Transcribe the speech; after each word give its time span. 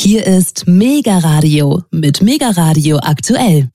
Hier 0.00 0.28
ist 0.28 0.68
Mega 0.68 1.18
Radio 1.18 1.82
mit 1.90 2.22
Mega 2.22 2.50
Radio 2.50 3.00
aktuell. 3.02 3.68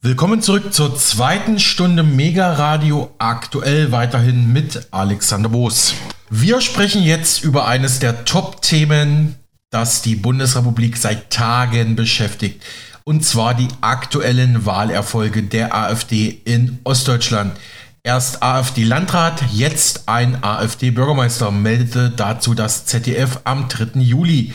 Willkommen 0.00 0.40
zurück 0.40 0.72
zur 0.72 0.96
zweiten 0.96 1.58
Stunde 1.58 2.02
Mega 2.02 2.54
Radio 2.54 3.10
aktuell 3.18 3.92
weiterhin 3.92 4.50
mit 4.50 4.88
Alexander 4.92 5.50
Boos. 5.50 5.92
Wir 6.30 6.62
sprechen 6.62 7.02
jetzt 7.02 7.44
über 7.44 7.66
eines 7.66 7.98
der 7.98 8.24
Top-Themen, 8.24 9.34
das 9.68 10.00
die 10.00 10.16
Bundesrepublik 10.16 10.96
seit 10.96 11.28
Tagen 11.28 11.96
beschäftigt. 11.96 12.62
Und 13.04 13.26
zwar 13.26 13.52
die 13.52 13.68
aktuellen 13.82 14.64
Wahlerfolge 14.64 15.42
der 15.42 15.74
AfD 15.74 16.40
in 16.46 16.78
Ostdeutschland. 16.82 17.52
Erst 18.02 18.42
AfD-Landrat, 18.42 19.44
jetzt 19.52 20.08
ein 20.08 20.42
AfD-Bürgermeister, 20.42 21.50
meldete 21.50 22.08
dazu 22.10 22.54
das 22.54 22.86
ZDF 22.86 23.40
am 23.44 23.68
3. 23.68 24.00
Juli. 24.00 24.54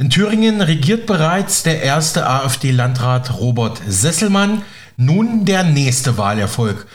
In 0.00 0.10
Thüringen 0.10 0.60
regiert 0.60 1.06
bereits 1.06 1.64
der 1.64 1.82
erste 1.82 2.28
AfD-Landrat 2.28 3.40
Robert 3.40 3.80
Sesselmann. 3.88 4.62
Nun 4.96 5.44
der 5.44 5.64
nächste 5.64 6.16
Wahlerfolg. 6.16 6.86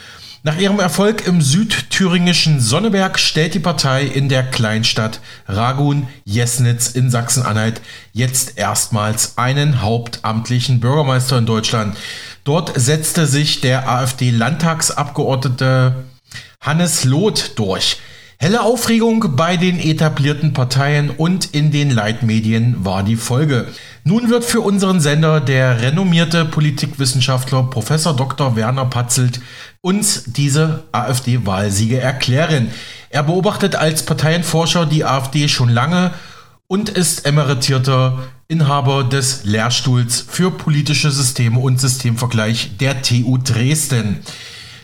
Nach 0.43 0.57
ihrem 0.57 0.79
Erfolg 0.79 1.27
im 1.27 1.41
südthüringischen 1.41 2.61
Sonneberg 2.61 3.19
stellt 3.19 3.55
die 3.55 3.59
Partei 3.59 4.05
in 4.05 4.29
der 4.29 4.43
Kleinstadt 4.43 5.19
Ragun-Jesnitz 5.49 6.91
in 6.91 7.09
Sachsen-Anhalt 7.09 7.81
jetzt 8.13 8.57
erstmals 8.57 9.37
einen 9.37 9.81
hauptamtlichen 9.81 10.79
Bürgermeister 10.79 11.37
in 11.37 11.45
Deutschland. 11.45 11.97
Dort 12.45 12.71
setzte 12.73 13.27
sich 13.27 13.59
der 13.59 13.89
AfD-Landtagsabgeordnete 13.89 16.05
Hannes 16.61 17.03
Loth 17.03 17.59
durch. 17.59 17.97
Helle 18.37 18.61
Aufregung 18.61 19.35
bei 19.35 19.57
den 19.57 19.79
etablierten 19.79 20.53
Parteien 20.53 21.11
und 21.11 21.53
in 21.53 21.71
den 21.71 21.91
Leitmedien 21.91 22.83
war 22.83 23.03
die 23.03 23.15
Folge. 23.15 23.67
Nun 24.03 24.29
wird 24.29 24.43
für 24.43 24.61
unseren 24.61 24.99
Sender 24.99 25.39
der 25.39 25.81
renommierte 25.81 26.43
Politikwissenschaftler 26.43 27.63
Prof. 27.63 27.87
Dr. 27.87 28.55
Werner 28.55 28.85
Patzelt 28.85 29.39
uns 29.81 30.23
diese 30.25 30.83
AfD-Wahlsiege 30.91 31.99
erklären. 31.99 32.71
Er 33.09 33.23
beobachtet 33.23 33.75
als 33.75 34.03
Parteienforscher 34.03 34.85
die 34.85 35.05
AfD 35.05 35.47
schon 35.47 35.69
lange 35.69 36.11
und 36.67 36.89
ist 36.89 37.25
emeritierter 37.25 38.17
Inhaber 38.47 39.03
des 39.03 39.45
Lehrstuhls 39.45 40.25
für 40.27 40.51
politische 40.51 41.11
Systeme 41.11 41.59
und 41.59 41.79
Systemvergleich 41.79 42.77
der 42.79 43.01
TU 43.01 43.37
Dresden. 43.37 44.19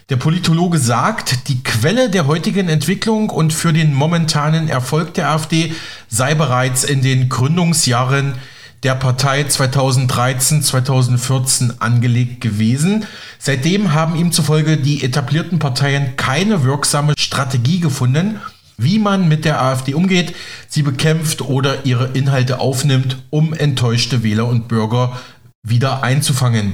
Der 0.09 0.17
Politologe 0.17 0.79
sagt, 0.79 1.47
die 1.49 1.61
Quelle 1.63 2.09
der 2.09 2.25
heutigen 2.25 2.67
Entwicklung 2.67 3.29
und 3.29 3.53
für 3.53 3.73
den 3.73 3.93
momentanen 3.93 4.67
Erfolg 4.67 5.13
der 5.13 5.29
AfD 5.29 5.75
sei 6.07 6.33
bereits 6.33 6.83
in 6.83 7.03
den 7.03 7.29
Gründungsjahren 7.29 8.33
der 8.81 8.95
Partei 8.95 9.43
2013-2014 9.43 11.73
angelegt 11.77 12.41
gewesen. 12.41 13.05
Seitdem 13.37 13.93
haben 13.93 14.15
ihm 14.15 14.31
zufolge 14.31 14.77
die 14.77 15.03
etablierten 15.03 15.59
Parteien 15.59 16.15
keine 16.15 16.63
wirksame 16.63 17.13
Strategie 17.15 17.79
gefunden, 17.79 18.39
wie 18.77 18.97
man 18.97 19.27
mit 19.27 19.45
der 19.45 19.61
AfD 19.61 19.93
umgeht, 19.93 20.35
sie 20.67 20.81
bekämpft 20.81 21.41
oder 21.41 21.85
ihre 21.85 22.07
Inhalte 22.13 22.59
aufnimmt, 22.59 23.17
um 23.29 23.53
enttäuschte 23.53 24.23
Wähler 24.23 24.47
und 24.47 24.67
Bürger 24.69 25.19
wieder 25.61 26.01
einzufangen. 26.01 26.73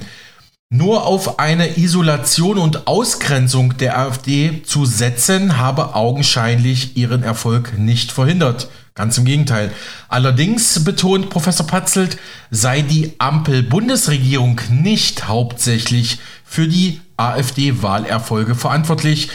Nur 0.72 1.06
auf 1.06 1.38
eine 1.38 1.78
Isolation 1.78 2.58
und 2.58 2.88
Ausgrenzung 2.88 3.78
der 3.78 4.00
AfD 4.00 4.64
zu 4.64 4.86
setzen, 4.86 5.58
habe 5.58 5.94
augenscheinlich 5.94 6.98
ihren 6.98 7.22
Erfolg 7.22 7.78
nicht 7.78 8.12
verhindert. 8.12 8.68
Ganz 8.96 9.18
im 9.18 9.26
Gegenteil. 9.26 9.72
Allerdings 10.10 10.84
betont 10.84 11.30
Professor 11.30 11.68
Patzelt, 11.68 12.18
sei 12.50 12.82
die 12.82 13.14
Ampel-Bundesregierung 13.20 14.60
nicht 14.72 15.28
hauptsächlich 15.28 16.18
für 16.44 16.68
die 16.68 17.00
AfD-Wahlerfolge 17.18 18.56
verantwortlich. 18.56 19.30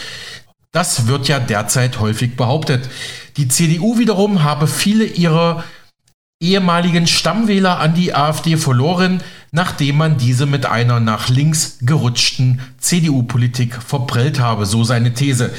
Das 0.73 1.07
wird 1.07 1.29
ja 1.29 1.39
derzeit 1.39 2.01
häufig 2.01 2.37
behauptet. 2.37 2.89
Die 3.37 3.47
CDU 3.47 3.99
wiederum 3.99 4.43
habe 4.43 4.67
viele 4.67 5.05
ihrer 5.05 5.63
ehemaligen 6.41 7.07
Stammwähler 7.07 7.79
an 7.79 7.95
die 7.95 8.15
AfD 8.15 8.57
verloren, 8.57 9.23
nachdem 9.53 9.97
man 9.97 10.19
diese 10.19 10.47
mit 10.47 10.67
einer 10.67 11.01
nach 11.01 11.29
links 11.29 11.79
gerutschten 11.83 12.61
CDU-Politik 12.79 13.75
verprellt 13.83 14.41
habe, 14.41 14.67
so 14.67 14.85
seine 14.85 15.15
These. 15.15 15.51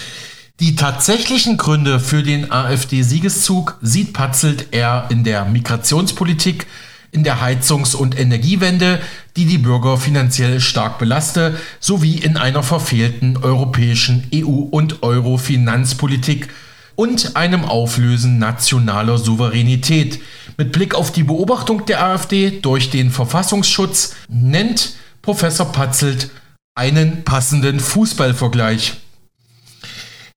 Die 0.60 0.76
tatsächlichen 0.76 1.58
Gründe 1.58 2.00
für 2.00 2.24
den 2.24 2.52
AfD-Siegeszug 2.52 3.78
sieht 3.82 4.14
Patzelt 4.14 4.68
eher 4.72 5.08
in 5.10 5.24
der 5.24 5.46
Migrationspolitik, 5.46 6.68
in 7.12 7.24
der 7.24 7.42
Heizungs- 7.42 7.96
und 7.96 8.18
Energiewende, 8.18 9.02
die 9.36 9.46
die 9.46 9.58
Bürger 9.58 9.98
finanziell 9.98 10.62
stark 10.62 11.00
belaste, 11.00 11.58
sowie 11.80 12.16
in 12.16 12.38
einer 12.38 12.64
verfehlten 12.64 13.38
europäischen 13.38 14.28
EU- 14.34 14.68
und 14.70 15.04
Euro-Finanzpolitik 15.04 16.50
und 16.96 17.36
einem 17.36 17.66
Auflösen 17.66 18.38
nationaler 18.38 19.18
Souveränität. 19.18 20.20
Mit 20.58 20.72
Blick 20.72 20.96
auf 20.96 21.12
die 21.12 21.24
Beobachtung 21.24 21.86
der 21.86 22.04
AfD 22.04 22.60
durch 22.62 22.90
den 22.90 23.12
Verfassungsschutz 23.12 24.16
nennt 24.28 24.94
Professor 25.22 25.72
Patzelt 25.72 26.30
einen 26.76 27.24
passenden 27.24 27.80
Fußballvergleich. 27.80 28.94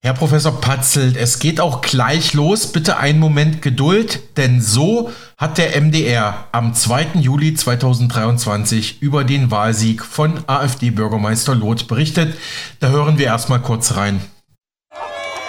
Herr 0.05 0.13
Professor 0.13 0.61
Patzelt, 0.61 1.17
es 1.17 1.39
geht 1.39 1.59
auch 1.59 1.81
gleich 1.81 2.33
los. 2.33 2.71
Bitte 2.71 2.97
einen 2.97 3.17
Moment 3.17 3.63
Geduld, 3.63 4.37
denn 4.37 4.61
so 4.61 5.11
hat 5.35 5.57
der 5.57 5.81
MDR 5.81 6.47
am 6.51 6.75
2. 6.75 7.07
Juli 7.15 7.55
2023 7.55 9.01
über 9.01 9.23
den 9.23 9.49
Wahlsieg 9.49 10.05
von 10.05 10.43
AfD-Bürgermeister 10.45 11.55
Loth 11.55 11.87
berichtet. 11.87 12.37
Da 12.79 12.89
hören 12.89 13.17
wir 13.17 13.25
erstmal 13.25 13.63
kurz 13.63 13.95
rein. 13.95 14.21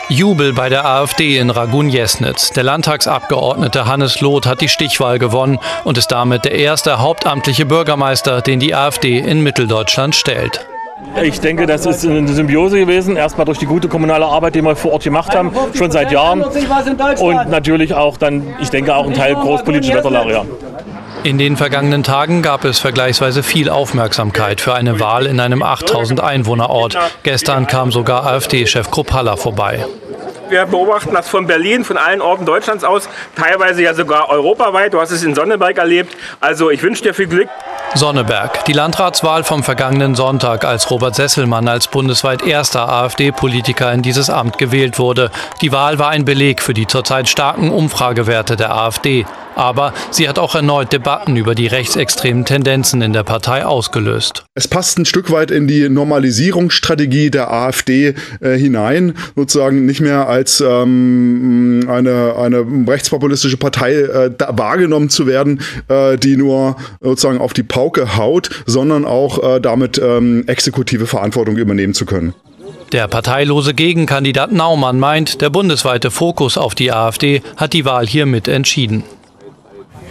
Jubel 0.08 0.52
bei 0.52 0.68
der 0.68 0.84
AfD 0.84 1.36
in 1.36 1.50
Ragun-Jesnitz. 1.50 2.50
Der 2.50 2.62
Landtagsabgeordnete 2.62 3.86
Hannes 3.86 4.20
Loth 4.20 4.46
hat 4.46 4.60
die 4.60 4.68
Stichwahl 4.68 5.18
gewonnen 5.18 5.58
und 5.82 5.98
ist 5.98 6.12
damit 6.12 6.44
der 6.44 6.52
erste 6.52 7.00
hauptamtliche 7.00 7.66
Bürgermeister, 7.66 8.40
den 8.40 8.60
die 8.60 8.72
AfD 8.72 9.18
in 9.18 9.42
Mitteldeutschland 9.42 10.14
stellt. 10.14 10.64
Ich 11.20 11.40
denke, 11.40 11.66
das 11.66 11.86
ist 11.86 12.06
eine 12.06 12.28
Symbiose 12.28 12.78
gewesen. 12.78 13.16
Erstmal 13.16 13.46
durch 13.46 13.58
die 13.58 13.66
gute 13.66 13.88
kommunale 13.88 14.26
Arbeit, 14.26 14.54
die 14.54 14.62
wir 14.62 14.76
vor 14.76 14.92
Ort 14.92 15.02
gemacht 15.02 15.34
haben, 15.34 15.52
schon 15.74 15.90
seit 15.90 16.12
Jahren. 16.12 16.42
Und 16.42 17.50
natürlich 17.50 17.92
auch 17.92 18.16
dann, 18.16 18.54
ich 18.60 18.70
denke, 18.70 18.94
auch 18.94 19.08
ein 19.08 19.14
Teil 19.14 19.34
großpolitischer 19.34 19.96
Wetterlage. 19.96 20.42
In 21.22 21.38
den 21.38 21.56
vergangenen 21.56 22.02
Tagen 22.02 22.42
gab 22.42 22.64
es 22.64 22.78
vergleichsweise 22.78 23.42
viel 23.42 23.68
Aufmerksamkeit 23.68 24.60
für 24.60 24.74
eine 24.74 25.00
Wahl 25.00 25.26
in 25.26 25.40
einem 25.40 25.62
8000 25.62 26.20
Einwohnerort. 26.20 26.96
Gestern 27.22 27.66
kam 27.66 27.90
sogar 27.90 28.24
AfD-Chef 28.26 28.90
Kruppalla 28.90 29.36
vorbei. 29.36 29.84
Wir 30.48 30.64
beobachten 30.64 31.12
das 31.12 31.28
von 31.28 31.48
Berlin, 31.48 31.84
von 31.84 31.96
allen 31.96 32.22
Orten 32.22 32.46
Deutschlands 32.46 32.84
aus, 32.84 33.08
teilweise 33.34 33.82
ja 33.82 33.94
sogar 33.94 34.28
europaweit. 34.28 34.94
Du 34.94 35.00
hast 35.00 35.10
es 35.10 35.24
in 35.24 35.34
Sonneberg 35.34 35.76
erlebt. 35.76 36.16
Also 36.40 36.70
ich 36.70 36.82
wünsche 36.82 37.02
dir 37.02 37.14
viel 37.14 37.26
Glück. 37.26 37.48
Sonneberg. 37.94 38.64
Die 38.66 38.72
Landratswahl 38.72 39.42
vom 39.42 39.64
vergangenen 39.64 40.14
Sonntag, 40.14 40.64
als 40.64 40.90
Robert 40.90 41.16
Sesselmann 41.16 41.66
als 41.66 41.88
bundesweit 41.88 42.42
erster 42.46 42.88
AfD-Politiker 42.88 43.92
in 43.92 44.02
dieses 44.02 44.30
Amt 44.30 44.58
gewählt 44.58 44.98
wurde. 44.98 45.30
Die 45.62 45.72
Wahl 45.72 45.98
war 45.98 46.10
ein 46.10 46.24
Beleg 46.24 46.62
für 46.62 46.74
die 46.74 46.86
zurzeit 46.86 47.28
starken 47.28 47.70
Umfragewerte 47.70 48.56
der 48.56 48.74
AfD. 48.74 49.26
Aber 49.56 49.94
sie 50.10 50.28
hat 50.28 50.38
auch 50.38 50.54
erneut 50.54 50.92
Debatten 50.92 51.36
über 51.36 51.54
die 51.54 51.66
rechtsextremen 51.66 52.44
Tendenzen 52.44 53.00
in 53.00 53.14
der 53.14 53.24
Partei 53.24 53.64
ausgelöst. 53.64 54.44
Es 54.54 54.68
passt 54.68 54.98
ein 54.98 55.06
Stück 55.06 55.32
weit 55.32 55.50
in 55.50 55.66
die 55.66 55.88
Normalisierungsstrategie 55.88 57.30
der 57.30 57.50
AfD 57.50 58.14
äh, 58.40 58.56
hinein, 58.56 59.14
sozusagen 59.34 59.86
nicht 59.86 60.00
mehr 60.00 60.28
als 60.28 60.60
ähm, 60.60 61.86
eine, 61.88 62.34
eine 62.36 62.66
rechtspopulistische 62.86 63.56
Partei 63.56 63.94
äh, 63.94 64.30
wahrgenommen 64.50 65.08
zu 65.08 65.26
werden, 65.26 65.62
äh, 65.88 66.18
die 66.18 66.36
nur 66.36 66.76
sozusagen 67.00 67.38
auf 67.38 67.54
die 67.54 67.62
Pauke 67.62 68.16
haut, 68.16 68.50
sondern 68.66 69.06
auch 69.06 69.56
äh, 69.56 69.60
damit 69.60 69.98
ähm, 69.98 70.44
exekutive 70.46 71.06
Verantwortung 71.06 71.56
übernehmen 71.56 71.94
zu 71.94 72.04
können. 72.04 72.34
Der 72.92 73.08
parteilose 73.08 73.74
Gegenkandidat 73.74 74.52
Naumann 74.52 75.00
meint, 75.00 75.40
der 75.40 75.50
bundesweite 75.50 76.10
Fokus 76.10 76.56
auf 76.56 76.74
die 76.74 76.92
AfD 76.92 77.42
hat 77.56 77.72
die 77.72 77.84
Wahl 77.84 78.06
hiermit 78.06 78.46
entschieden. 78.46 79.02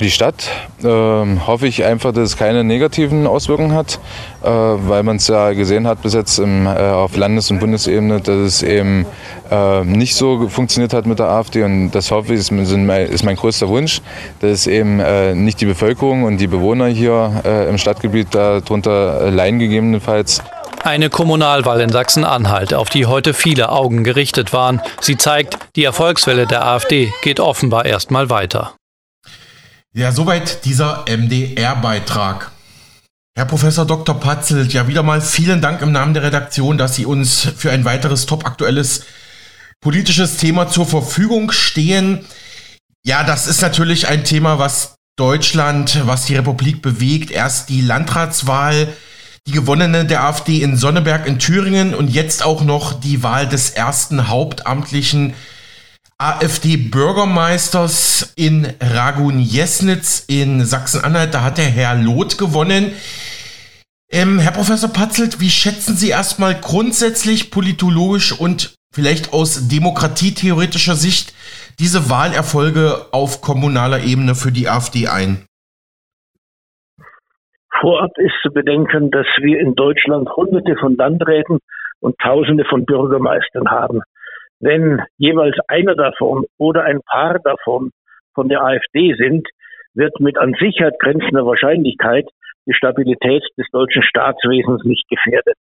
Die 0.01 0.11
Stadt 0.11 0.49
äh, 0.83 0.87
hoffe 0.87 1.67
ich 1.67 1.85
einfach, 1.85 2.11
dass 2.11 2.23
es 2.31 2.37
keine 2.37 2.65
negativen 2.65 3.25
Auswirkungen 3.27 3.73
hat, 3.73 3.97
äh, 4.43 4.47
weil 4.49 5.03
man 5.03 5.15
es 5.15 5.27
ja 5.29 5.53
gesehen 5.53 5.87
hat 5.87 6.01
bis 6.01 6.13
jetzt 6.13 6.37
im, 6.37 6.65
äh, 6.65 6.69
auf 6.69 7.15
Landes- 7.15 7.49
und 7.49 7.59
Bundesebene, 7.59 8.19
dass 8.19 8.35
es 8.35 8.61
eben 8.61 9.05
äh, 9.49 9.85
nicht 9.85 10.15
so 10.15 10.49
funktioniert 10.49 10.93
hat 10.93 11.05
mit 11.05 11.19
der 11.19 11.29
AfD 11.29 11.63
und 11.63 11.91
das 11.91 12.11
hoffe 12.11 12.33
ich, 12.33 12.41
ist, 12.41 12.51
ist 12.51 13.23
mein 13.23 13.35
größter 13.37 13.69
Wunsch, 13.69 14.01
dass 14.41 14.67
eben 14.67 14.99
äh, 14.99 15.33
nicht 15.33 15.61
die 15.61 15.65
Bevölkerung 15.65 16.23
und 16.23 16.37
die 16.37 16.47
Bewohner 16.47 16.87
hier 16.87 17.41
äh, 17.45 17.69
im 17.69 17.77
Stadtgebiet 17.77 18.35
darunter 18.35 19.31
leiden 19.31 19.59
gegebenenfalls. 19.59 20.41
Eine 20.83 21.09
Kommunalwahl 21.09 21.79
in 21.79 21.89
Sachsen-Anhalt, 21.89 22.73
auf 22.73 22.89
die 22.89 23.05
heute 23.05 23.33
viele 23.33 23.69
Augen 23.69 24.03
gerichtet 24.03 24.51
waren. 24.51 24.81
Sie 24.99 25.15
zeigt, 25.15 25.57
die 25.77 25.85
Erfolgswelle 25.85 26.47
der 26.47 26.65
AfD 26.65 27.11
geht 27.23 27.39
offenbar 27.39 27.85
erstmal 27.85 28.29
weiter. 28.29 28.73
Ja, 29.97 30.11
soweit 30.11 30.65
dieser 30.65 31.05
MDR-Beitrag. 31.07 32.51
Herr 33.33 33.45
Professor 33.45 33.85
Dr. 33.85 34.19
Patzelt, 34.19 34.73
ja 34.73 34.89
wieder 34.89 35.03
mal 35.03 35.21
vielen 35.21 35.61
Dank 35.61 35.81
im 35.81 35.93
Namen 35.93 36.13
der 36.13 36.23
Redaktion, 36.23 36.77
dass 36.77 36.95
Sie 36.95 37.05
uns 37.05 37.47
für 37.55 37.71
ein 37.71 37.85
weiteres 37.85 38.25
topaktuelles 38.25 39.05
politisches 39.79 40.35
Thema 40.35 40.67
zur 40.67 40.85
Verfügung 40.85 41.49
stehen. 41.51 42.25
Ja, 43.05 43.23
das 43.23 43.47
ist 43.47 43.61
natürlich 43.61 44.09
ein 44.09 44.25
Thema, 44.25 44.59
was 44.59 44.95
Deutschland, 45.15 46.05
was 46.05 46.25
die 46.25 46.35
Republik 46.35 46.81
bewegt. 46.81 47.31
Erst 47.31 47.69
die 47.69 47.79
Landratswahl, 47.79 48.89
die 49.47 49.53
gewonnene 49.53 50.03
der 50.03 50.25
AfD 50.25 50.61
in 50.61 50.75
Sonneberg 50.75 51.25
in 51.25 51.39
Thüringen 51.39 51.95
und 51.95 52.09
jetzt 52.09 52.43
auch 52.43 52.65
noch 52.65 52.99
die 52.99 53.23
Wahl 53.23 53.47
des 53.47 53.69
ersten 53.69 54.27
hauptamtlichen 54.27 55.35
AfD-Bürgermeisters 56.17 58.33
in 58.37 58.65
Ragun-Jesnitz 58.79 60.23
in 60.29 60.61
Sachsen-Anhalt. 60.61 61.33
Da 61.33 61.43
hat 61.43 61.57
der 61.57 61.65
Herr 61.65 61.95
Loth 61.95 62.37
gewonnen. 62.37 62.93
Ähm, 64.09 64.39
Herr 64.39 64.53
Professor 64.53 64.89
Patzelt, 64.89 65.41
wie 65.41 65.49
schätzen 65.49 65.95
Sie 65.95 66.11
erstmal 66.11 66.55
grundsätzlich 66.55 67.51
politologisch 67.51 68.39
und 68.39 68.75
vielleicht 68.93 69.33
aus 69.33 69.67
demokratietheoretischer 69.67 70.95
Sicht 70.95 71.33
diese 71.79 72.09
Wahlerfolge 72.09 73.07
auf 73.11 73.41
kommunaler 73.41 74.05
Ebene 74.05 74.35
für 74.35 74.53
die 74.53 74.69
AfD 74.69 75.09
ein? 75.09 75.45
Vorab 77.81 78.17
ist 78.19 78.35
zu 78.41 78.53
bedenken, 78.53 79.11
dass 79.11 79.27
wir 79.41 79.59
in 79.59 79.75
Deutschland 79.75 80.29
Hunderte 80.29 80.77
von 80.77 80.95
Landräten 80.95 81.59
und 81.99 82.17
Tausende 82.19 82.63
von 82.69 82.85
Bürgermeistern 82.85 83.69
haben. 83.69 84.01
Wenn 84.59 85.01
jeweils 85.17 85.55
einer 85.67 85.95
davon 85.95 86.45
oder 86.57 86.83
ein 86.83 87.01
paar 87.01 87.39
davon 87.39 87.91
von 88.33 88.49
der 88.49 88.63
AfD 88.63 89.13
sind, 89.17 89.47
wird 89.93 90.19
mit 90.19 90.37
an 90.37 90.55
Sicherheit 90.59 90.99
grenzender 90.99 91.45
Wahrscheinlichkeit 91.45 92.27
die 92.65 92.73
Stabilität 92.73 93.43
des 93.57 93.67
deutschen 93.71 94.03
Staatswesens 94.03 94.83
nicht 94.83 95.07
gefährdet. 95.09 95.57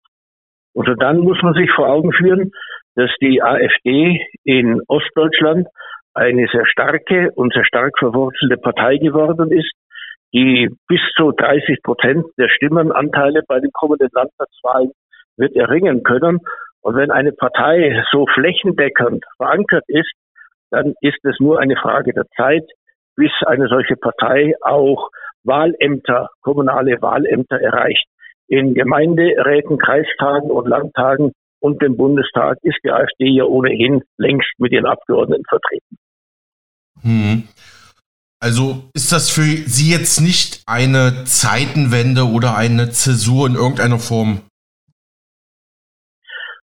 Und 0.75 0.89
dann 1.01 1.19
muss 1.19 1.41
man 1.43 1.55
sich 1.55 1.71
vor 1.71 1.89
Augen 1.89 2.13
führen, 2.13 2.53
dass 2.97 3.11
die 3.21 3.43
AfD 3.43 4.21
in 4.45 4.81
Ostdeutschland 4.89 5.69
eine 6.15 6.47
sehr 6.53 6.67
starke 6.67 7.31
und 7.35 7.53
sehr 7.53 7.65
stark 7.65 7.93
verwurzelte 7.99 8.57
Partei 8.57 8.97
geworden 8.99 9.51
ist, 9.51 9.73
die 10.33 10.69
bis 10.89 11.01
zu 11.17 11.33
30 11.33 11.83
Prozent 11.83 12.25
der 12.39 12.49
Stimmenanteile 12.49 13.43
bei 13.47 13.61
den 13.61 13.71
kommenden 13.73 14.09
Landtagswahlen 14.13 14.93
wird 15.37 15.55
erringen 15.57 16.03
können. 16.03 16.41
Und 16.85 16.97
wenn 16.97 17.11
eine 17.11 17.33
Partei 17.33 18.05
so 18.13 18.27
flächendeckend 18.35 19.25
verankert 19.39 19.85
ist, 19.89 20.13
dann 20.71 20.93
ist 21.01 21.25
es 21.25 21.41
nur 21.41 21.59
eine 21.59 21.77
Frage 21.77 22.13
der 22.13 22.27
Zeit, 22.37 22.65
bis 23.17 23.31
eine 23.47 23.69
solche 23.69 23.97
Partei 23.97 24.55
auch 24.61 25.09
Wahlämter, 25.45 26.29
kommunale 26.43 27.01
Wahlämter 27.01 27.59
erreicht. 27.59 28.05
In 28.49 28.75
Gemeinderäten, 28.75 29.79
Kreistagen 29.79 30.51
und 30.51 30.69
Landtagen 30.69 31.33
und 31.59 31.81
dem 31.81 31.97
Bundestag 31.97 32.59
ist 32.61 32.79
die 32.85 32.91
AfD 32.91 33.29
ja 33.29 33.45
ohnehin 33.45 34.03
längst 34.19 34.53
mit 34.59 34.73
ihren 34.73 34.87
Abgeordneten 34.87 35.45
vertreten. 35.49 35.97
Hm. 37.01 37.49
Also 38.41 38.91
ist 38.93 39.11
das 39.11 39.31
für 39.31 39.41
Sie 39.43 39.91
jetzt 39.91 40.21
nicht 40.21 40.65
eine 40.67 41.25
Zeitenwende 41.25 42.25
oder 42.25 42.59
eine 42.59 42.91
Zäsur 42.91 43.47
in 43.47 43.55
irgendeiner 43.55 43.99
Form? 43.99 44.43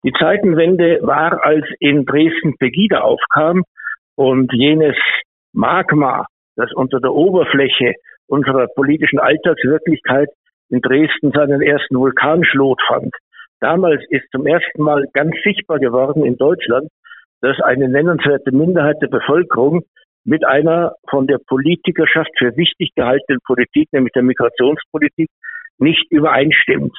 Die 0.06 0.12
Zeitenwende 0.12 1.00
war, 1.02 1.44
als 1.44 1.66
in 1.80 2.04
Dresden 2.04 2.56
Pegida 2.58 3.00
aufkam 3.00 3.64
und 4.14 4.52
jenes 4.52 4.96
Magma, 5.52 6.26
das 6.54 6.72
unter 6.72 7.00
der 7.00 7.12
Oberfläche 7.12 7.94
unserer 8.28 8.68
politischen 8.68 9.18
Alltagswirklichkeit 9.18 10.28
in 10.68 10.80
Dresden 10.80 11.32
seinen 11.32 11.60
ersten 11.60 11.96
Vulkanschlot 11.96 12.80
fand. 12.86 13.12
Damals 13.58 14.00
ist 14.10 14.30
zum 14.30 14.46
ersten 14.46 14.80
Mal 14.80 15.06
ganz 15.12 15.34
sichtbar 15.42 15.80
geworden 15.80 16.24
in 16.24 16.36
Deutschland, 16.36 16.88
dass 17.40 17.60
eine 17.60 17.88
nennenswerte 17.88 18.52
Minderheit 18.52 19.02
der 19.02 19.08
Bevölkerung 19.08 19.82
mit 20.24 20.46
einer 20.46 20.94
von 21.10 21.26
der 21.26 21.38
Politikerschaft 21.48 22.30
für 22.38 22.56
wichtig 22.56 22.92
gehaltenen 22.94 23.40
Politik, 23.44 23.88
nämlich 23.90 24.12
der 24.12 24.22
Migrationspolitik, 24.22 25.30
nicht 25.78 26.06
übereinstimmt. 26.12 26.96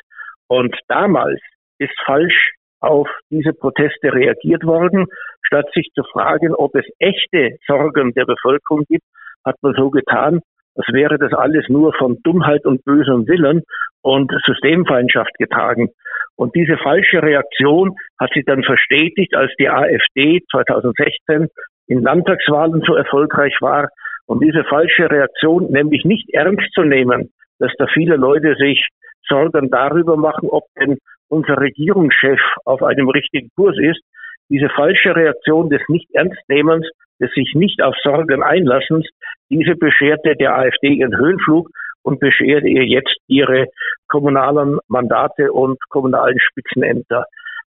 Und 0.49 0.75
damals 0.89 1.39
ist 1.79 1.97
falsch 2.05 2.51
auf 2.79 3.07
diese 3.29 3.53
Proteste 3.53 4.13
reagiert 4.13 4.63
worden. 4.63 5.05
Statt 5.41 5.67
sich 5.73 5.89
zu 5.95 6.03
fragen, 6.11 6.53
ob 6.53 6.75
es 6.75 6.85
echte 6.99 7.57
Sorgen 7.67 8.13
der 8.13 8.25
Bevölkerung 8.25 8.83
gibt, 8.87 9.05
hat 9.45 9.55
man 9.61 9.73
so 9.75 9.89
getan, 9.89 10.41
als 10.75 10.87
wäre 10.93 11.17
das 11.17 11.33
alles 11.33 11.67
nur 11.69 11.93
von 11.93 12.17
Dummheit 12.23 12.65
und 12.65 12.83
bösem 12.85 13.27
Willen 13.27 13.63
und 14.01 14.31
Systemfeindschaft 14.45 15.33
getragen. 15.39 15.89
Und 16.35 16.53
diese 16.55 16.77
falsche 16.77 17.21
Reaktion 17.23 17.95
hat 18.19 18.31
sich 18.33 18.45
dann 18.45 18.63
verstetigt, 18.63 19.35
als 19.35 19.51
die 19.59 19.69
AfD 19.69 20.41
2016 20.51 21.47
in 21.87 22.03
Landtagswahlen 22.03 22.83
so 22.85 22.95
erfolgreich 22.95 23.55
war. 23.59 23.89
Und 24.27 24.43
diese 24.43 24.63
falsche 24.65 25.09
Reaktion, 25.09 25.71
nämlich 25.71 26.05
nicht 26.05 26.29
ernst 26.33 26.71
zu 26.73 26.83
nehmen, 26.83 27.31
dass 27.59 27.71
da 27.77 27.87
viele 27.87 28.17
Leute 28.17 28.55
sich 28.55 28.87
Sorgen 29.27 29.69
darüber 29.71 30.15
machen, 30.15 30.49
ob 30.49 30.63
denn 30.79 30.97
unser 31.29 31.59
Regierungschef 31.59 32.39
auf 32.65 32.83
einem 32.83 33.09
richtigen 33.09 33.49
Kurs 33.55 33.77
ist, 33.79 34.01
diese 34.49 34.69
falsche 34.69 35.15
Reaktion 35.15 35.69
des 35.69 35.81
Nicht-Ernstnehmens, 35.87 36.87
des 37.19 37.31
sich 37.33 37.53
nicht 37.55 37.81
auf 37.81 37.95
Sorgen 38.03 38.43
einlassens, 38.43 39.07
diese 39.49 39.75
bescherte 39.75 40.35
der 40.35 40.55
AfD 40.55 40.89
ihren 40.89 41.17
Höhenflug 41.17 41.69
und 42.03 42.19
bescherte 42.19 42.67
ihr 42.67 42.85
jetzt 42.85 43.17
ihre 43.27 43.67
kommunalen 44.07 44.79
Mandate 44.87 45.51
und 45.51 45.77
kommunalen 45.89 46.39
Spitzenämter. 46.39 47.25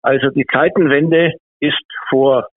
Also 0.03 0.31
die 0.31 0.47
Zeitenwende 0.53 1.33
ist 1.61 1.85
vor 2.09 2.49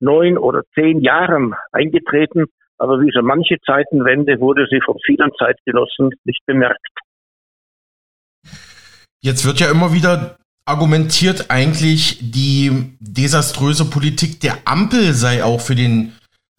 neun 0.00 0.38
oder 0.38 0.62
zehn 0.74 1.00
Jahren 1.00 1.54
eingetreten, 1.72 2.46
aber 2.78 3.00
wie 3.00 3.10
so 3.12 3.22
manche 3.22 3.58
Zeitenwende 3.66 4.40
wurde 4.40 4.66
sie 4.70 4.80
von 4.80 4.96
vielen 5.04 5.32
Zeitgenossen 5.38 6.10
nicht 6.24 6.44
bemerkt. 6.46 6.78
Jetzt 9.20 9.44
wird 9.44 9.60
ja 9.60 9.70
immer 9.70 9.92
wieder 9.92 10.36
argumentiert, 10.64 11.50
eigentlich 11.50 12.18
die 12.20 12.96
desaströse 13.00 13.88
Politik 13.88 14.40
der 14.40 14.58
Ampel 14.66 15.12
sei 15.12 15.42
auch 15.42 15.60
für 15.60 15.74
den 15.74 16.12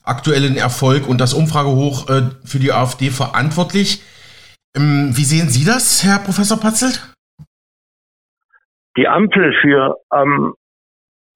aktuellen 0.04 0.58
Erfolg 0.58 1.08
und 1.08 1.22
das 1.22 1.34
Umfragehoch 1.34 2.10
äh, 2.10 2.22
für 2.44 2.60
die 2.60 2.72
AfD 2.72 3.12
verantwortlich. 3.12 4.02
Ähm, 4.76 5.12
wie 5.14 5.24
sehen 5.24 5.50
Sie 5.50 5.66
das, 5.66 6.04
Herr 6.04 6.20
Professor 6.20 6.60
Patzelt? 6.60 7.14
Die 8.98 9.08
Ampel 9.08 9.54
für 9.62 9.96
ähm, 10.12 10.54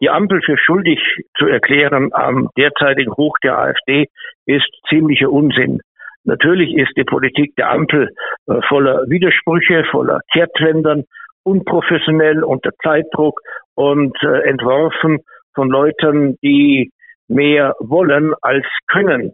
die 0.01 0.09
Ampel 0.09 0.41
für 0.41 0.57
schuldig 0.57 0.99
zu 1.37 1.45
erklären 1.45 2.11
am 2.13 2.49
derzeitigen 2.57 3.13
Hoch 3.13 3.37
der 3.41 3.57
AfD 3.57 4.09
ist 4.45 4.67
ziemlicher 4.89 5.29
Unsinn. 5.29 5.79
Natürlich 6.25 6.73
ist 6.75 6.91
die 6.95 7.03
Politik 7.03 7.55
der 7.55 7.71
Ampel 7.71 8.09
äh, 8.47 8.61
voller 8.67 9.03
Widersprüche, 9.09 9.83
voller 9.91 10.21
Kehrtwendern, 10.31 11.03
unprofessionell, 11.43 12.43
unter 12.43 12.71
Zeitdruck 12.81 13.41
und 13.75 14.15
äh, 14.23 14.47
entworfen 14.47 15.19
von 15.53 15.69
Leuten, 15.69 16.37
die 16.41 16.91
mehr 17.27 17.75
wollen 17.79 18.33
als 18.41 18.65
können. 18.87 19.33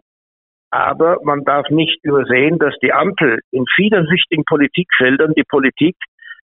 Aber 0.70 1.18
man 1.24 1.44
darf 1.44 1.68
nicht 1.70 1.98
übersehen, 2.04 2.58
dass 2.58 2.74
die 2.82 2.92
Ampel 2.92 3.40
in 3.50 3.64
vielen 3.74 4.08
wichtigen 4.08 4.44
Politikfeldern 4.44 5.34
die 5.34 5.44
Politik 5.44 5.96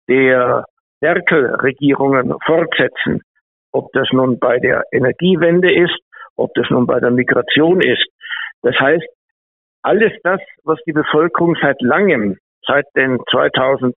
der 0.09 0.65
Merkel-Regierungen 1.01 2.35
fortsetzen. 2.45 3.23
Ob 3.73 3.93
das 3.93 4.09
nun 4.13 4.39
bei 4.39 4.59
der 4.59 4.85
Energiewende 4.93 5.73
ist, 5.73 5.99
ob 6.37 6.53
das 6.55 6.69
nun 6.71 6.87
bei 6.87 7.01
der 7.01 7.11
Migration 7.11 7.81
ist. 7.81 8.07
Das 8.63 8.79
heißt, 8.79 9.07
alles 9.83 10.13
das, 10.23 10.41
was 10.65 10.79
die 10.87 10.93
Bevölkerung 10.93 11.57
seit 11.61 11.81
langem, 11.81 12.37
seit 12.67 12.87
den 12.97 13.19
2013er, 13.19 13.95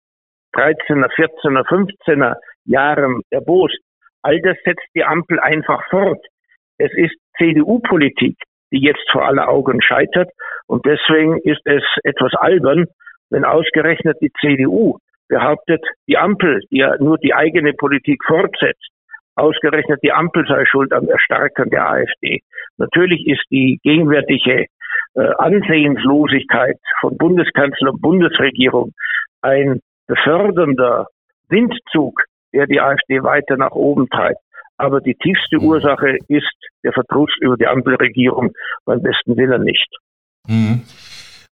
14er, 0.56 1.66
15er 1.68 2.36
Jahren 2.66 3.22
erbost, 3.30 3.80
all 4.22 4.40
das 4.42 4.58
setzt 4.64 4.88
die 4.96 5.04
Ampel 5.04 5.40
einfach 5.40 5.84
fort. 5.90 6.26
Es 6.78 6.92
ist 6.94 7.16
CDU-Politik, 7.38 8.38
die 8.72 8.82
jetzt 8.82 9.10
vor 9.12 9.26
aller 9.26 9.50
Augen 9.50 9.82
scheitert. 9.82 10.30
Und 10.68 10.86
deswegen 10.86 11.38
ist 11.40 11.62
es 11.66 11.84
etwas 12.04 12.34
albern, 12.36 12.86
wenn 13.30 13.46
ausgerechnet 13.46 14.18
die 14.22 14.32
CDU 14.40 14.98
behauptet, 15.28 15.84
die 16.08 16.18
Ampel, 16.18 16.62
die 16.72 16.78
ja 16.78 16.96
nur 17.00 17.18
die 17.18 17.34
eigene 17.34 17.74
Politik 17.74 18.24
fortsetzt, 18.26 18.90
ausgerechnet 19.36 20.00
die 20.04 20.12
Ampel 20.12 20.46
sei 20.48 20.66
schuld 20.66 20.94
am 20.94 21.08
Erstarken 21.08 21.70
der 21.70 21.90
AfD. 21.90 22.42
Natürlich 22.78 23.26
ist 23.28 23.44
die 23.50 23.80
gegenwärtige 23.84 24.68
Ansehenslosigkeit 25.20 26.78
von 27.02 27.18
Bundeskanzler 27.18 27.92
und 27.92 28.02
Bundesregierung 28.02 28.94
ein 29.42 29.82
befördernder 30.08 31.08
Windzug, 31.50 32.22
der 32.54 32.68
die 32.68 32.80
AfD 32.80 33.22
weiter 33.24 33.58
nach 33.58 33.72
oben 33.72 34.10
treibt. 34.10 34.40
Aber 34.78 35.02
die 35.02 35.16
tiefste 35.16 35.58
mhm. 35.58 35.66
Ursache 35.66 36.18
ist 36.28 36.56
der 36.84 36.94
Verdruss 36.94 37.32
über 37.40 37.58
die 37.58 37.68
Ampelregierung 37.68 38.54
beim 38.86 39.02
besten 39.02 39.38
Willen 39.38 39.64
nicht. 39.64 39.88
Mhm. 40.48 40.82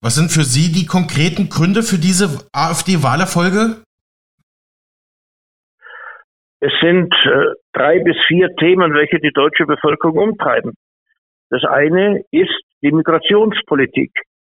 Was 0.00 0.14
sind 0.14 0.30
für 0.30 0.44
Sie 0.44 0.72
die 0.72 0.86
konkreten 0.86 1.48
Gründe 1.48 1.82
für 1.82 1.98
diese 1.98 2.46
AfD-Wahlerfolge? 2.52 3.82
Es 6.60 6.72
sind 6.80 7.12
äh, 7.24 7.54
drei 7.72 7.98
bis 8.00 8.16
vier 8.26 8.54
Themen, 8.56 8.94
welche 8.94 9.18
die 9.18 9.32
deutsche 9.32 9.66
Bevölkerung 9.66 10.18
umtreiben. 10.18 10.74
Das 11.50 11.64
eine 11.64 12.22
ist 12.30 12.62
die 12.82 12.92
Migrationspolitik, 12.92 14.12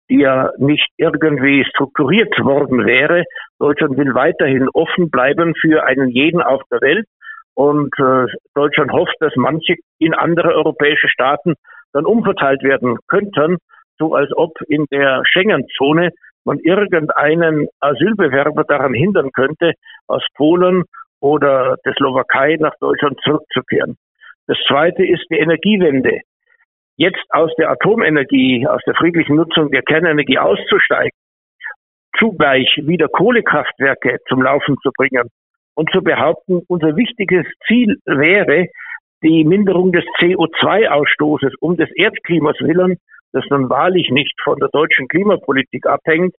die 0.09 0.21
ja 0.21 0.50
nicht 0.59 0.88
irgendwie 0.97 1.64
strukturiert 1.64 2.38
worden 2.45 2.87
wäre. 2.87 3.25
Deutschland 3.59 3.97
will 3.97 4.14
weiterhin 4.14 4.69
offen 4.73 5.11
bleiben 5.11 5.55
für 5.61 5.85
einen 5.85 6.09
jeden 6.09 6.43
auf 6.43 6.62
der 6.71 6.81
Welt. 6.81 7.07
Und 7.55 7.93
äh, 7.99 8.26
Deutschland 8.55 8.93
hofft, 8.93 9.17
dass 9.21 9.35
manche 9.37 9.75
in 9.99 10.14
andere 10.14 10.55
europäische 10.55 11.09
Staaten 11.09 11.55
dann 11.93 12.07
umverteilt 12.07 12.62
werden 12.62 12.97
könnten, 13.09 13.59
so 13.99 14.14
als 14.14 14.31
ob 14.35 14.52
in 14.69 14.87
der 14.91 15.23
Schengen-Zone 15.31 16.11
man 16.45 16.59
irgendeinen 16.59 17.69
Asylbewerber 17.81 18.64
daran 18.64 18.95
hindern 18.95 19.31
könnte, 19.33 19.75
aus 20.07 20.25
Polen 20.35 20.85
oder 21.21 21.76
der 21.85 21.95
Slowakei 21.95 22.57
nach 22.59 22.75
Deutschland 22.81 23.21
zurückzukehren. 23.23 23.97
Das 24.47 24.59
zweite 24.67 25.05
ist 25.07 25.25
die 25.31 25.38
Energiewende. 25.38 26.21
Jetzt 26.97 27.25
aus 27.31 27.51
der 27.59 27.71
Atomenergie, 27.71 28.67
aus 28.67 28.81
der 28.87 28.95
friedlichen 28.95 29.37
Nutzung 29.37 29.71
der 29.71 29.83
Kernenergie 29.83 30.39
auszusteigen, 30.39 31.17
zugleich 32.19 32.69
wieder 32.85 33.09
Kohlekraftwerke 33.09 34.19
zum 34.29 34.43
Laufen 34.43 34.77
zu 34.83 34.91
bringen 34.97 35.29
und 35.75 35.91
zu 35.91 36.03
behaupten, 36.03 36.61
unser 36.69 36.97
wichtiges 36.97 37.47
Ziel 37.67 37.97
wäre 38.05 38.67
die 39.23 39.45
Minderung 39.45 39.93
des 39.93 40.05
CO2-Ausstoßes 40.21 41.55
um 41.61 41.77
des 41.77 41.91
Erdklimas 41.95 42.57
willen, 42.61 42.99
das 43.33 43.45
nun 43.51 43.71
wahrlich 43.71 44.11
nicht 44.11 44.35
von 44.43 44.59
der 44.59 44.69
deutschen 44.69 45.09
Klimapolitik 45.09 45.87
abhängt. 45.87 46.35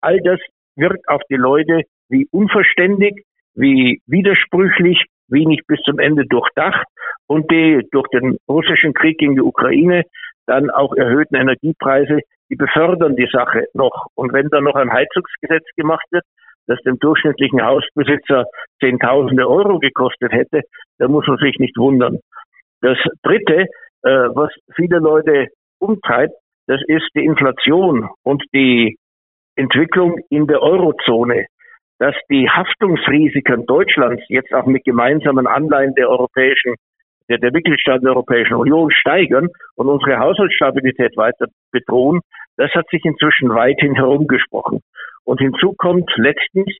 All 0.00 0.20
das 0.20 0.40
wirkt 0.76 1.08
auf 1.08 1.20
die 1.28 1.36
Leute 1.36 1.82
wie 2.08 2.26
unverständig, 2.30 3.24
wie 3.54 4.00
widersprüchlich, 4.06 5.04
wie 5.30 5.46
nicht 5.46 5.66
bis 5.66 5.80
zum 5.82 5.98
Ende 5.98 6.26
durchdacht 6.26 6.86
und 7.26 7.50
die 7.50 7.86
durch 7.92 8.08
den 8.08 8.38
russischen 8.48 8.94
Krieg 8.94 9.18
gegen 9.18 9.34
die 9.34 9.42
Ukraine 9.42 10.04
dann 10.46 10.70
auch 10.70 10.94
erhöhten 10.94 11.36
Energiepreise, 11.36 12.20
die 12.50 12.56
befördern 12.56 13.16
die 13.16 13.28
Sache 13.30 13.66
noch. 13.74 14.06
Und 14.14 14.32
wenn 14.32 14.48
dann 14.48 14.64
noch 14.64 14.74
ein 14.74 14.92
Heizungsgesetz 14.92 15.64
gemacht 15.76 16.04
wird, 16.10 16.24
das 16.66 16.80
dem 16.82 16.98
durchschnittlichen 16.98 17.64
Hausbesitzer 17.64 18.46
Zehntausende 18.80 19.48
Euro 19.48 19.78
gekostet 19.78 20.32
hätte, 20.32 20.62
dann 20.98 21.10
muss 21.10 21.26
man 21.26 21.38
sich 21.38 21.58
nicht 21.58 21.76
wundern. 21.76 22.18
Das 22.80 22.98
Dritte, 23.22 23.66
äh, 24.02 24.28
was 24.34 24.50
viele 24.74 24.98
Leute 24.98 25.48
umtreibt, 25.78 26.34
das 26.66 26.80
ist 26.86 27.08
die 27.14 27.24
Inflation 27.24 28.08
und 28.22 28.42
die 28.54 28.96
Entwicklung 29.56 30.18
in 30.30 30.46
der 30.46 30.62
Eurozone 30.62 31.46
dass 32.00 32.14
die 32.30 32.48
Haftungsrisiken 32.48 33.66
Deutschlands 33.66 34.22
jetzt 34.28 34.52
auch 34.54 34.64
mit 34.64 34.84
gemeinsamen 34.84 35.46
Anleihen 35.46 35.94
der 35.94 36.08
europäischen, 36.08 36.74
der, 37.28 37.36
der 37.36 37.52
Mitgliedstaaten 37.52 38.04
der 38.04 38.14
Europäischen 38.14 38.54
Union 38.54 38.90
steigern 38.90 39.48
und 39.76 39.88
unsere 39.88 40.18
Haushaltsstabilität 40.18 41.14
weiter 41.18 41.46
bedrohen, 41.70 42.20
das 42.56 42.72
hat 42.72 42.88
sich 42.90 43.04
inzwischen 43.04 43.50
weithin 43.50 43.94
herumgesprochen. 43.94 44.80
Und 45.24 45.40
hinzu 45.40 45.74
kommt 45.76 46.10
letztens 46.16 46.74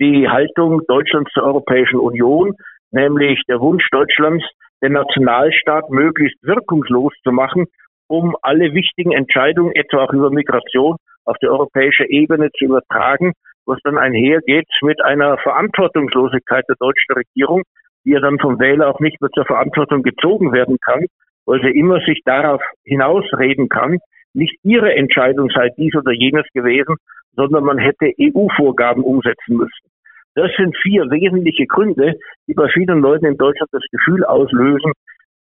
die 0.00 0.28
Haltung 0.28 0.82
Deutschlands 0.88 1.30
zur 1.32 1.44
Europäischen 1.44 2.00
Union, 2.00 2.56
nämlich 2.90 3.40
der 3.48 3.60
Wunsch 3.60 3.86
Deutschlands, 3.92 4.44
den 4.82 4.92
Nationalstaat 4.92 5.88
möglichst 5.90 6.42
wirkungslos 6.42 7.12
zu 7.22 7.30
machen, 7.30 7.66
um 8.08 8.36
alle 8.42 8.74
wichtigen 8.74 9.12
Entscheidungen, 9.12 9.72
etwa 9.76 10.04
auch 10.04 10.12
über 10.12 10.30
Migration, 10.30 10.96
auf 11.24 11.36
die 11.40 11.46
europäische 11.46 12.04
Ebene 12.10 12.50
zu 12.58 12.64
übertragen 12.64 13.32
was 13.66 13.78
dann 13.84 13.98
einhergeht 13.98 14.68
mit 14.82 15.02
einer 15.02 15.38
Verantwortungslosigkeit 15.38 16.64
der 16.68 16.76
deutschen 16.78 17.14
Regierung, 17.14 17.62
die 18.04 18.10
ja 18.10 18.20
dann 18.20 18.38
vom 18.38 18.58
Wähler 18.58 18.88
auch 18.88 19.00
nicht 19.00 19.20
mehr 19.20 19.30
zur 19.30 19.46
Verantwortung 19.46 20.02
gezogen 20.02 20.52
werden 20.52 20.76
kann, 20.84 21.06
weil 21.46 21.60
sie 21.62 21.78
immer 21.78 22.00
sich 22.00 22.20
darauf 22.24 22.62
hinausreden 22.84 23.68
kann, 23.68 23.98
nicht 24.34 24.56
ihre 24.62 24.94
Entscheidung 24.94 25.50
sei 25.50 25.70
dies 25.76 25.94
oder 25.94 26.12
jenes 26.12 26.46
gewesen, 26.52 26.96
sondern 27.36 27.64
man 27.64 27.78
hätte 27.78 28.12
EU-Vorgaben 28.20 29.02
umsetzen 29.02 29.56
müssen. 29.56 29.88
Das 30.34 30.50
sind 30.56 30.76
vier 30.76 31.04
wesentliche 31.10 31.66
Gründe, 31.66 32.14
die 32.48 32.54
bei 32.54 32.68
vielen 32.68 33.00
Leuten 33.00 33.26
in 33.26 33.36
Deutschland 33.36 33.70
das 33.72 33.84
Gefühl 33.90 34.24
auslösen, 34.24 34.92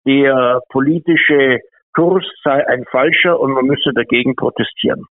der 0.06 0.60
politische 0.68 1.60
Kurs 1.94 2.24
sei 2.44 2.66
ein 2.66 2.84
falscher 2.90 3.40
und 3.40 3.52
man 3.52 3.66
müsse 3.66 3.92
dagegen 3.94 4.34
protestieren. 4.36 5.04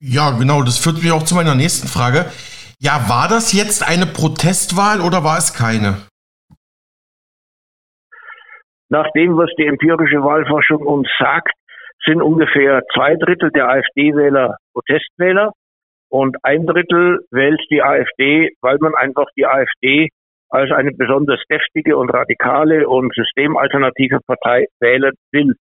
Ja, 0.00 0.30
genau, 0.30 0.62
das 0.62 0.78
führt 0.78 1.02
mich 1.02 1.10
auch 1.10 1.24
zu 1.24 1.34
meiner 1.34 1.56
nächsten 1.56 1.88
Frage. 1.88 2.30
Ja, 2.78 3.08
war 3.08 3.26
das 3.28 3.52
jetzt 3.52 3.82
eine 3.82 4.06
Protestwahl 4.06 5.00
oder 5.00 5.24
war 5.24 5.38
es 5.38 5.52
keine? 5.52 6.06
Nach 8.88 9.10
dem, 9.16 9.36
was 9.36 9.50
die 9.58 9.66
empirische 9.66 10.22
Wahlforschung 10.22 10.86
uns 10.86 11.08
sagt, 11.18 11.52
sind 12.06 12.22
ungefähr 12.22 12.82
zwei 12.94 13.16
Drittel 13.16 13.50
der 13.50 13.68
AfD-Wähler 13.68 14.56
Protestwähler 14.72 15.52
und 16.08 16.36
ein 16.44 16.64
Drittel 16.64 17.26
wählt 17.32 17.60
die 17.70 17.82
AfD, 17.82 18.50
weil 18.62 18.78
man 18.80 18.94
einfach 18.94 19.26
die 19.36 19.46
AfD 19.46 20.08
als 20.48 20.70
eine 20.70 20.92
besonders 20.92 21.42
deftige 21.50 21.96
und 21.96 22.08
radikale 22.10 22.88
und 22.88 23.12
systemalternative 23.14 24.20
Partei 24.26 24.66
wählen 24.80 25.12
will. 25.32 25.54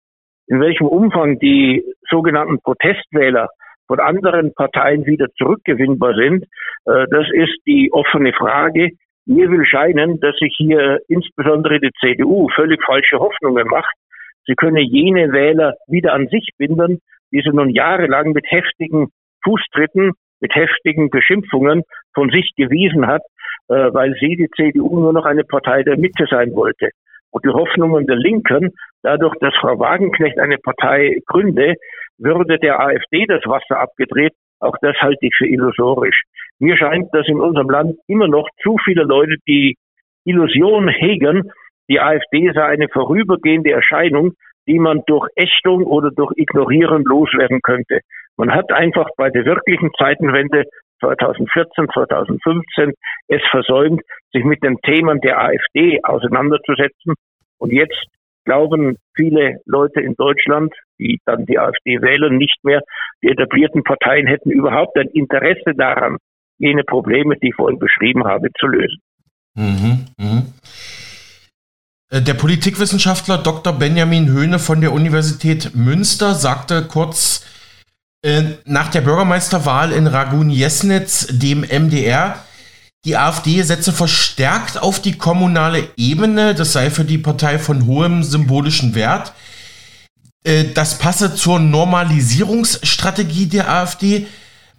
In 0.47 0.61
welchem 0.61 0.87
Umfang 0.87 1.39
die 1.39 1.83
sogenannten 2.09 2.61
Protestwähler 2.61 3.49
von 3.87 4.01
anderen 4.01 4.53
Parteien 4.55 5.07
wieder 5.07 5.27
zurückgewinnbar 5.37 6.15
sind. 6.15 6.45
Äh, 6.87 7.07
das 7.11 7.27
ist 7.33 7.59
die 7.67 7.91
offene 7.93 8.33
Frage. 8.33 8.91
Mir 9.27 9.51
will 9.51 9.65
scheinen, 9.65 10.21
dass 10.21 10.37
sich 10.37 10.55
hier 10.57 11.01
insbesondere 11.09 11.81
die 11.81 11.91
CDU 12.01 12.49
völlig 12.55 12.83
falsche 12.85 13.19
Hoffnungen 13.19 13.67
macht. 13.67 13.95
Sie 14.47 14.55
könne 14.55 14.81
jene 14.81 15.33
Wähler 15.33 15.75
wieder 15.89 16.13
an 16.13 16.29
sich 16.29 16.51
binden, 16.57 17.01
die 17.33 17.43
sie 17.43 17.51
nun 17.51 17.71
jahrelang 17.71 18.33
mit 18.33 18.45
heftigen 18.49 19.09
Fußtritten, 19.43 20.13
mit 20.41 20.55
heftigen 20.55 21.11
Beschimpfungen 21.11 21.83
von 22.15 22.31
sich 22.31 22.53
gewiesen 22.57 23.07
hat, 23.07 23.23
äh, 23.69 23.93
weil 23.93 24.15
sie, 24.21 24.37
die 24.37 24.49
CDU, 24.55 25.01
nur 25.01 25.13
noch 25.13 25.25
eine 25.25 25.45
Partei 25.45 25.83
der 25.83 25.99
Mitte 25.99 26.27
sein 26.31 26.55
wollte. 26.55 26.91
Und 27.31 27.45
die 27.45 27.51
Hoffnungen 27.51 28.07
der 28.07 28.17
Linken, 28.17 28.73
dadurch, 29.03 29.35
dass 29.41 29.55
Frau 29.57 29.79
Wagenknecht 29.79 30.39
eine 30.39 30.59
Partei 30.59 31.19
gründe, 31.27 31.75
würde 32.19 32.59
der 32.59 32.81
AfD 32.81 33.27
das 33.27 33.43
Wasser 33.47 33.81
abgedreht. 33.81 34.33
Auch 34.61 34.77
das 34.81 34.97
halte 35.01 35.27
ich 35.27 35.35
für 35.37 35.47
illusorisch. 35.47 36.23
Mir 36.59 36.77
scheint, 36.77 37.13
dass 37.13 37.29
in 37.29 37.41
unserem 37.41 37.69
Land 37.69 37.97
immer 38.07 38.29
noch 38.29 38.49
zu 38.63 38.77
viele 38.85 39.03
Leute 39.03 39.37
die 39.47 39.77
Illusion 40.25 40.89
hegen, 40.89 41.51
die 41.89 42.01
AfD 42.01 42.51
sei 42.53 42.65
eine 42.65 42.89
vorübergehende 42.89 43.71
Erscheinung, 43.71 44.33
die 44.67 44.79
man 44.79 45.03
durch 45.07 45.29
Ächtung 45.37 45.85
oder 45.85 46.11
durch 46.11 46.33
Ignorieren 46.37 47.05
loswerden 47.05 47.61
könnte. 47.63 48.01
Man 48.37 48.53
hat 48.53 48.73
einfach 48.73 49.09
bei 49.17 49.31
der 49.31 49.45
wirklichen 49.45 49.91
Zeitenwende 49.97 50.65
2014, 51.01 51.89
2015 51.93 52.93
es 53.29 53.43
versäumt, 53.51 54.03
sich 54.33 54.45
mit 54.45 54.63
den 54.63 54.79
Themen 54.79 55.21
der 55.21 55.41
AfD 55.41 56.01
auseinanderzusetzen. 56.03 57.15
Und 57.59 57.73
jetzt 57.73 58.05
glauben 58.47 58.97
viele 59.15 59.59
Leute 59.67 60.01
in 60.01 60.15
Deutschland, 60.15 60.73
die 60.99 61.21
dann 61.27 61.45
die 61.45 61.59
AfD 61.59 62.01
wählen, 62.01 62.39
nicht 62.39 62.65
mehr, 62.65 62.81
die 63.23 63.29
etablierten 63.29 63.83
Parteien 63.83 64.27
hätten 64.27 64.51
überhaupt 64.51 64.97
ein 64.97 65.09
Interesse 65.09 65.75
daran, 65.77 66.17
jene 66.59 66.85
Probleme, 66.85 67.37
die 67.37 67.49
ich 67.49 67.55
vorhin 67.55 67.79
beschrieben 67.79 68.25
habe, 68.25 68.49
zu 68.59 68.67
lösen. 68.67 69.01
Mhm, 69.55 70.07
mh. 70.19 70.43
Äh, 72.11 72.23
der 72.23 72.35
Politikwissenschaftler 72.35 73.39
Dr. 73.39 73.73
Benjamin 73.73 74.29
Höhne 74.29 74.59
von 74.59 74.81
der 74.81 74.93
Universität 74.93 75.75
Münster 75.75 76.35
sagte 76.35 76.87
kurz 76.89 77.45
äh, 78.23 78.43
nach 78.65 78.91
der 78.91 79.01
Bürgermeisterwahl 79.01 79.93
in 79.93 80.07
Ragun-Jesnitz 80.07 81.39
dem 81.39 81.61
MDR, 81.61 82.46
die 83.05 83.17
AfD 83.17 83.63
setze 83.63 83.93
verstärkt 83.93 84.83
auf 84.83 85.01
die 85.01 85.17
kommunale 85.17 85.89
Ebene. 85.97 86.55
Das 86.55 86.73
sei 86.73 86.91
für 86.91 87.05
die 87.05 87.19
Partei 87.19 87.59
von 87.59 87.87
hohem 87.87 88.23
symbolischen 88.23 88.95
Wert. 88.95 89.33
Äh, 90.45 90.65
das 90.75 90.99
passe 90.99 91.35
zur 91.35 91.59
Normalisierungsstrategie 91.61 93.47
der 93.47 93.71
AfD. 93.71 94.27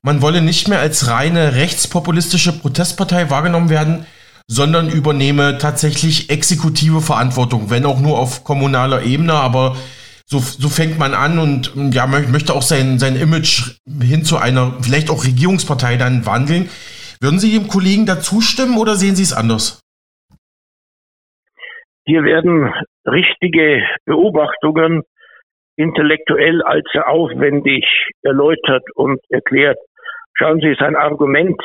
Man 0.01 0.21
wolle 0.21 0.41
nicht 0.41 0.67
mehr 0.67 0.79
als 0.79 1.07
reine 1.07 1.55
rechtspopulistische 1.55 2.53
Protestpartei 2.53 3.29
wahrgenommen 3.29 3.69
werden, 3.69 4.05
sondern 4.47 4.89
übernehme 4.89 5.57
tatsächlich 5.57 6.29
exekutive 6.29 7.01
Verantwortung, 7.01 7.69
wenn 7.69 7.85
auch 7.85 7.99
nur 7.99 8.17
auf 8.17 8.43
kommunaler 8.43 9.03
Ebene, 9.03 9.33
aber 9.33 9.75
so, 10.25 10.39
so 10.39 10.69
fängt 10.69 10.99
man 10.99 11.13
an 11.13 11.39
und 11.39 11.71
ja, 11.93 12.05
möchte 12.05 12.53
auch 12.53 12.61
sein, 12.61 12.99
sein 12.99 13.15
Image 13.15 13.77
hin 14.01 14.25
zu 14.25 14.37
einer 14.37 14.73
vielleicht 14.81 15.09
auch 15.09 15.23
Regierungspartei 15.23 15.97
dann 15.97 16.25
wandeln. 16.25 16.69
Würden 17.21 17.39
Sie 17.39 17.57
dem 17.57 17.67
Kollegen 17.67 18.05
da 18.05 18.19
zustimmen 18.19 18.77
oder 18.77 18.95
sehen 18.95 19.15
Sie 19.15 19.23
es 19.23 19.33
anders? 19.33 19.81
Hier 22.05 22.23
werden 22.23 22.73
richtige 23.05 23.83
Beobachtungen 24.05 25.03
intellektuell 25.75 26.61
allzu 26.63 26.99
aufwendig 26.99 27.85
erläutert 28.23 28.83
und 28.95 29.19
erklärt. 29.29 29.77
Schauen 30.33 30.59
Sie, 30.59 30.75
sein 30.79 30.95
Argument, 30.95 31.59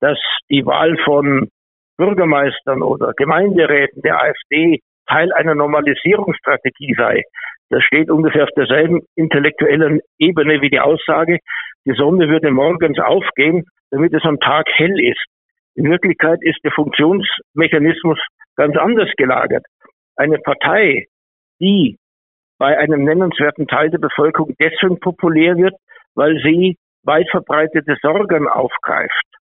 dass 0.00 0.18
die 0.50 0.66
Wahl 0.66 0.96
von 1.04 1.48
Bürgermeistern 1.96 2.82
oder 2.82 3.12
Gemeinderäten 3.14 4.02
der 4.02 4.22
AfD 4.22 4.80
Teil 5.08 5.32
einer 5.32 5.54
Normalisierungsstrategie 5.54 6.94
sei, 6.96 7.22
das 7.70 7.82
steht 7.82 8.10
ungefähr 8.10 8.44
auf 8.44 8.50
derselben 8.56 9.02
intellektuellen 9.16 10.00
Ebene 10.18 10.60
wie 10.60 10.70
die 10.70 10.80
Aussage, 10.80 11.38
die 11.84 11.94
Sonne 11.94 12.28
würde 12.28 12.50
morgens 12.50 12.98
aufgehen, 12.98 13.64
damit 13.90 14.12
es 14.14 14.24
am 14.24 14.38
Tag 14.38 14.66
hell 14.74 15.00
ist. 15.00 15.24
In 15.74 15.90
Wirklichkeit 15.90 16.38
ist 16.42 16.58
der 16.64 16.72
Funktionsmechanismus 16.72 18.18
ganz 18.56 18.76
anders 18.76 19.10
gelagert. 19.16 19.64
Eine 20.16 20.38
Partei, 20.38 21.06
die 21.60 21.96
bei 22.58 22.78
einem 22.78 23.04
nennenswerten 23.04 23.66
Teil 23.66 23.90
der 23.90 23.98
Bevölkerung 23.98 24.54
deswegen 24.58 24.98
populär 25.00 25.56
wird, 25.56 25.74
weil 26.14 26.40
sie 26.42 26.76
weit 27.02 27.28
verbreitete 27.30 27.96
Sorgen 28.00 28.48
aufgreift. 28.48 29.35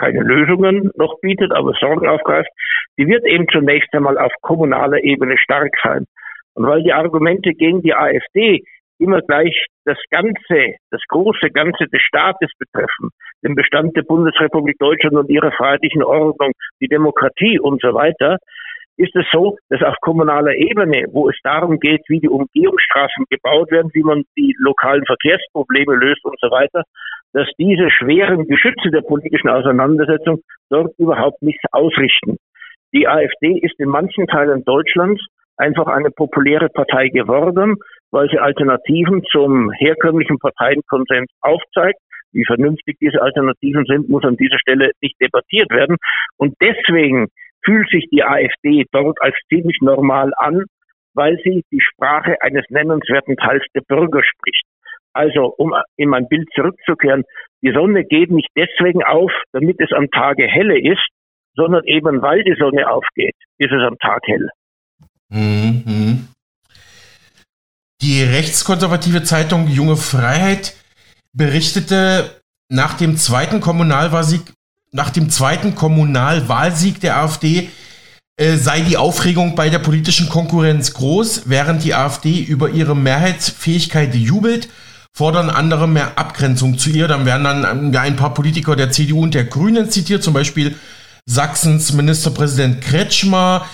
Keine 0.00 0.20
Lösungen 0.20 0.90
noch 0.96 1.20
bietet, 1.20 1.52
aber 1.52 1.74
Sorgen 1.78 2.08
aufgreift. 2.08 2.48
Die 2.98 3.06
wird 3.06 3.26
eben 3.26 3.46
zunächst 3.52 3.92
einmal 3.92 4.16
auf 4.16 4.32
kommunaler 4.40 5.04
Ebene 5.04 5.36
stark 5.36 5.72
sein. 5.82 6.06
Und 6.54 6.66
weil 6.66 6.82
die 6.82 6.94
Argumente 6.94 7.52
gegen 7.52 7.82
die 7.82 7.94
AfD 7.94 8.62
immer 8.98 9.20
gleich 9.20 9.66
das 9.84 9.98
Ganze, 10.10 10.76
das 10.90 11.02
große 11.08 11.50
Ganze 11.50 11.86
des 11.92 12.00
Staates 12.00 12.50
betreffen, 12.58 13.10
den 13.44 13.54
Bestand 13.54 13.94
der 13.94 14.02
Bundesrepublik 14.02 14.78
Deutschland 14.78 15.16
und 15.16 15.28
ihrer 15.28 15.52
freiheitlichen 15.52 16.02
Ordnung, 16.02 16.52
die 16.80 16.88
Demokratie 16.88 17.58
und 17.60 17.82
so 17.82 17.92
weiter, 17.92 18.38
ist 18.96 19.14
es 19.16 19.24
so, 19.32 19.56
dass 19.68 19.82
auf 19.82 19.96
kommunaler 20.00 20.54
Ebene, 20.54 21.06
wo 21.10 21.28
es 21.28 21.36
darum 21.42 21.78
geht, 21.80 22.02
wie 22.08 22.20
die 22.20 22.28
Umgehungsstraßen 22.28 23.24
gebaut 23.30 23.70
werden, 23.70 23.90
wie 23.94 24.02
man 24.02 24.24
die 24.36 24.54
lokalen 24.58 25.04
Verkehrsprobleme 25.06 25.94
löst 25.94 26.24
und 26.24 26.38
so 26.40 26.50
weiter, 26.50 26.82
dass 27.32 27.48
diese 27.58 27.90
schweren 27.90 28.46
Geschütze 28.46 28.90
der 28.90 29.02
politischen 29.02 29.48
Auseinandersetzung 29.48 30.40
dort 30.68 30.92
überhaupt 30.98 31.42
nichts 31.42 31.62
ausrichten. 31.72 32.36
Die 32.92 33.06
AfD 33.06 33.58
ist 33.60 33.78
in 33.78 33.88
manchen 33.88 34.26
Teilen 34.26 34.64
Deutschlands 34.64 35.24
einfach 35.56 35.86
eine 35.86 36.10
populäre 36.10 36.68
Partei 36.68 37.08
geworden, 37.08 37.76
weil 38.10 38.28
sie 38.30 38.38
Alternativen 38.38 39.22
zum 39.30 39.70
herkömmlichen 39.72 40.38
Parteienkonsens 40.38 41.30
aufzeigt. 41.40 42.00
Wie 42.32 42.44
vernünftig 42.44 42.96
diese 43.00 43.22
Alternativen 43.22 43.84
sind, 43.86 44.08
muss 44.08 44.24
an 44.24 44.36
dieser 44.36 44.58
Stelle 44.58 44.90
nicht 45.00 45.20
debattiert 45.20 45.70
werden. 45.70 45.96
Und 46.36 46.54
deswegen 46.60 47.28
fühlt 47.64 47.88
sich 47.90 48.06
die 48.10 48.22
AfD 48.22 48.84
dort 48.92 49.20
als 49.20 49.34
ziemlich 49.48 49.78
normal 49.80 50.32
an, 50.36 50.64
weil 51.14 51.38
sie 51.44 51.62
die 51.72 51.80
Sprache 51.80 52.36
eines 52.40 52.64
nennenswerten 52.68 53.36
Teils 53.36 53.64
der 53.74 53.82
Bürger 53.82 54.22
spricht. 54.22 54.64
Also, 55.12 55.52
um 55.56 55.74
in 55.96 56.08
mein 56.08 56.28
Bild 56.28 56.48
zurückzukehren, 56.54 57.24
die 57.62 57.72
Sonne 57.72 58.04
geht 58.04 58.30
nicht 58.30 58.48
deswegen 58.56 59.02
auf, 59.02 59.32
damit 59.52 59.80
es 59.80 59.92
am 59.92 60.08
Tage 60.10 60.46
helle 60.46 60.78
ist, 60.80 61.04
sondern 61.54 61.84
eben 61.84 62.22
weil 62.22 62.44
die 62.44 62.54
Sonne 62.58 62.88
aufgeht, 62.88 63.34
ist 63.58 63.72
es 63.72 63.82
am 63.82 63.98
Tag 63.98 64.22
hell. 64.26 64.48
Mhm. 65.30 66.28
Die 68.02 68.22
rechtskonservative 68.22 69.24
Zeitung 69.24 69.66
Junge 69.66 69.96
Freiheit 69.96 70.74
berichtete 71.32 72.40
nach 72.70 72.96
dem 72.96 73.16
zweiten 73.16 73.60
Kommunalwahlsieg 73.60 74.52
nach 74.92 75.10
dem 75.10 75.30
zweiten 75.30 75.74
Kommunalwahlsieg 75.74 77.00
der 77.00 77.18
AfD 77.18 77.70
äh, 78.36 78.56
sei 78.56 78.80
die 78.80 78.96
Aufregung 78.96 79.54
bei 79.54 79.68
der 79.68 79.78
politischen 79.78 80.28
Konkurrenz 80.28 80.94
groß, 80.94 81.42
während 81.44 81.84
die 81.84 81.94
AfD 81.94 82.40
über 82.40 82.70
ihre 82.70 82.96
Mehrheitsfähigkeit 82.96 84.14
jubelt, 84.14 84.68
fordern 85.12 85.50
andere 85.50 85.86
mehr 85.86 86.18
Abgrenzung 86.18 86.78
zu 86.78 86.90
ihr. 86.90 87.06
Dann 87.06 87.26
werden 87.26 87.44
dann 87.44 87.92
ja, 87.92 88.00
ein 88.00 88.16
paar 88.16 88.34
Politiker 88.34 88.76
der 88.76 88.90
CDU 88.90 89.22
und 89.22 89.34
der 89.34 89.44
Grünen 89.44 89.90
zitiert, 89.90 90.22
zum 90.22 90.34
Beispiel 90.34 90.74
Sachsens 91.26 91.92
Ministerpräsident 91.92 92.80
Kretschmer. 92.80 93.66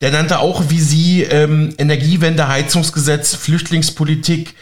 Der 0.00 0.10
nannte 0.10 0.40
auch 0.40 0.64
wie 0.70 0.80
sie 0.80 1.22
ähm, 1.22 1.74
Energiewende, 1.78 2.48
Heizungsgesetz, 2.48 3.34
Flüchtlingspolitik 3.34 4.54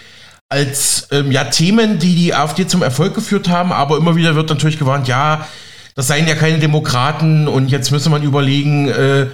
als 0.48 1.08
ähm, 1.10 1.32
ja, 1.32 1.44
Themen, 1.44 1.98
die 1.98 2.14
die 2.14 2.34
AfD 2.34 2.66
zum 2.66 2.82
Erfolg 2.82 3.14
geführt 3.14 3.48
haben. 3.48 3.72
Aber 3.72 3.96
immer 3.96 4.16
wieder 4.16 4.34
wird 4.34 4.50
natürlich 4.50 4.78
gewarnt, 4.78 5.08
ja, 5.08 5.46
das 5.94 6.08
seien 6.08 6.26
ja 6.26 6.34
keine 6.34 6.58
Demokraten 6.58 7.48
und 7.48 7.70
jetzt 7.70 7.90
müsse 7.92 8.10
man 8.10 8.22
überlegen, 8.22 8.88
äh, 8.88 9.26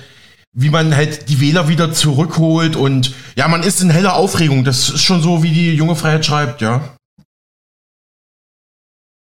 wie 0.53 0.71
man 0.71 0.97
halt 0.97 1.29
die 1.29 1.41
Wähler 1.41 1.69
wieder 1.69 1.93
zurückholt 1.93 2.77
und 2.77 3.15
ja, 3.37 3.49
man 3.49 3.61
ist 3.61 3.83
in 3.83 3.91
heller 3.91 4.17
Aufregung. 4.17 4.65
Das 4.65 4.89
ist 4.89 5.05
schon 5.05 5.21
so, 5.21 5.43
wie 5.43 5.53
die 5.53 5.75
junge 5.77 5.95
Freiheit 5.95 6.25
schreibt, 6.25 6.61
ja. 6.61 6.81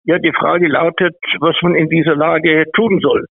Ja, 0.05 0.17
die 0.17 0.33
Frage 0.33 0.67
lautet, 0.67 1.15
was 1.39 1.55
man 1.61 1.75
in 1.75 1.89
dieser 1.89 2.15
Lage 2.15 2.65
tun 2.73 2.99
soll. 2.99 3.25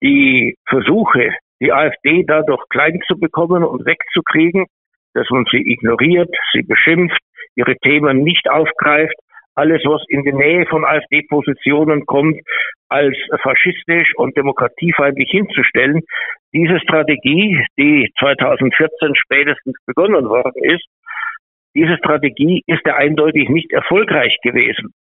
Die 0.00 0.54
Versuche, 0.68 1.34
die 1.60 1.72
AfD 1.72 2.24
dadurch 2.24 2.62
klein 2.68 3.00
zu 3.08 3.18
bekommen 3.18 3.64
und 3.64 3.84
wegzukriegen, 3.84 4.66
dass 5.14 5.28
man 5.30 5.44
sie 5.50 5.58
ignoriert, 5.58 6.30
sie 6.52 6.62
beschimpft, 6.62 7.18
ihre 7.56 7.74
Themen 7.78 8.22
nicht 8.22 8.48
aufgreift, 8.48 9.16
alles, 9.58 9.82
was 9.84 10.02
in 10.08 10.22
die 10.22 10.32
Nähe 10.32 10.64
von 10.66 10.84
AfD-Positionen 10.84 12.06
kommt, 12.06 12.40
als 12.88 13.16
faschistisch 13.42 14.14
und 14.16 14.36
demokratiefeindlich 14.36 15.30
hinzustellen. 15.30 16.00
Diese 16.54 16.78
Strategie, 16.80 17.62
die 17.76 18.10
2014 18.18 19.14
spätestens 19.14 19.76
begonnen 19.84 20.28
worden 20.28 20.62
ist, 20.62 20.86
diese 21.74 21.96
Strategie 21.98 22.62
ist 22.66 22.82
ja 22.86 22.96
eindeutig 22.96 23.48
nicht 23.48 23.72
erfolgreich 23.72 24.36
gewesen. 24.42 24.94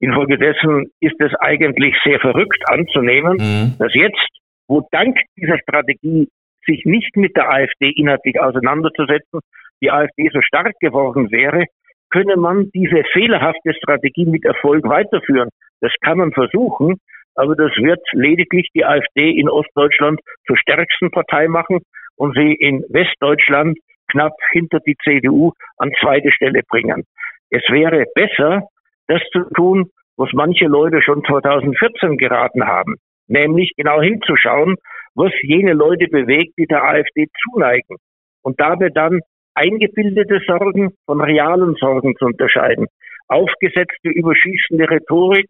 Infolgedessen 0.00 0.90
ist 1.00 1.20
es 1.20 1.34
eigentlich 1.40 1.94
sehr 2.04 2.20
verrückt 2.20 2.62
anzunehmen, 2.68 3.36
mhm. 3.38 3.78
dass 3.78 3.92
jetzt, 3.94 4.28
wo 4.68 4.86
dank 4.90 5.18
dieser 5.36 5.58
Strategie 5.58 6.28
sich 6.64 6.84
nicht 6.84 7.16
mit 7.16 7.36
der 7.36 7.50
AfD 7.50 7.90
inhaltlich 7.90 8.40
auseinanderzusetzen, 8.40 9.40
die 9.82 9.90
AfD 9.90 10.28
so 10.32 10.40
stark 10.42 10.74
geworden 10.80 11.30
wäre, 11.30 11.66
könne 12.10 12.36
man 12.36 12.70
diese 12.74 13.02
fehlerhafte 13.12 13.74
Strategie 13.74 14.26
mit 14.26 14.44
Erfolg 14.44 14.84
weiterführen. 14.88 15.48
Das 15.80 15.92
kann 16.00 16.18
man 16.18 16.32
versuchen, 16.32 16.96
aber 17.34 17.54
das 17.54 17.72
wird 17.76 18.00
lediglich 18.12 18.68
die 18.74 18.84
AfD 18.84 19.30
in 19.30 19.48
Ostdeutschland 19.48 20.20
zur 20.46 20.56
stärksten 20.56 21.10
Partei 21.10 21.48
machen 21.48 21.80
und 22.16 22.34
sie 22.34 22.54
in 22.54 22.84
Westdeutschland 22.88 23.78
knapp 24.10 24.32
hinter 24.52 24.80
die 24.80 24.96
CDU 25.02 25.52
an 25.76 25.92
zweite 26.00 26.32
Stelle 26.32 26.62
bringen. 26.68 27.04
Es 27.50 27.62
wäre 27.68 28.04
besser, 28.14 28.62
das 29.08 29.22
zu 29.32 29.44
tun, 29.54 29.90
was 30.16 30.30
manche 30.32 30.66
Leute 30.66 31.02
schon 31.02 31.22
2014 31.24 32.16
geraten 32.16 32.66
haben, 32.66 32.96
nämlich 33.28 33.72
genau 33.76 34.00
hinzuschauen, 34.00 34.76
was 35.14 35.32
jene 35.42 35.72
Leute 35.72 36.08
bewegt, 36.08 36.54
die 36.58 36.66
der 36.66 36.84
AfD 36.84 37.26
zuneigen 37.42 37.96
und 38.42 38.60
dabei 38.60 38.88
dann 38.88 39.20
eingebildete 39.56 40.40
Sorgen 40.46 40.92
von 41.06 41.20
realen 41.20 41.74
Sorgen 41.76 42.14
zu 42.16 42.26
unterscheiden, 42.26 42.86
aufgesetzte 43.28 44.10
überschießende 44.10 44.88
Rhetorik 44.88 45.46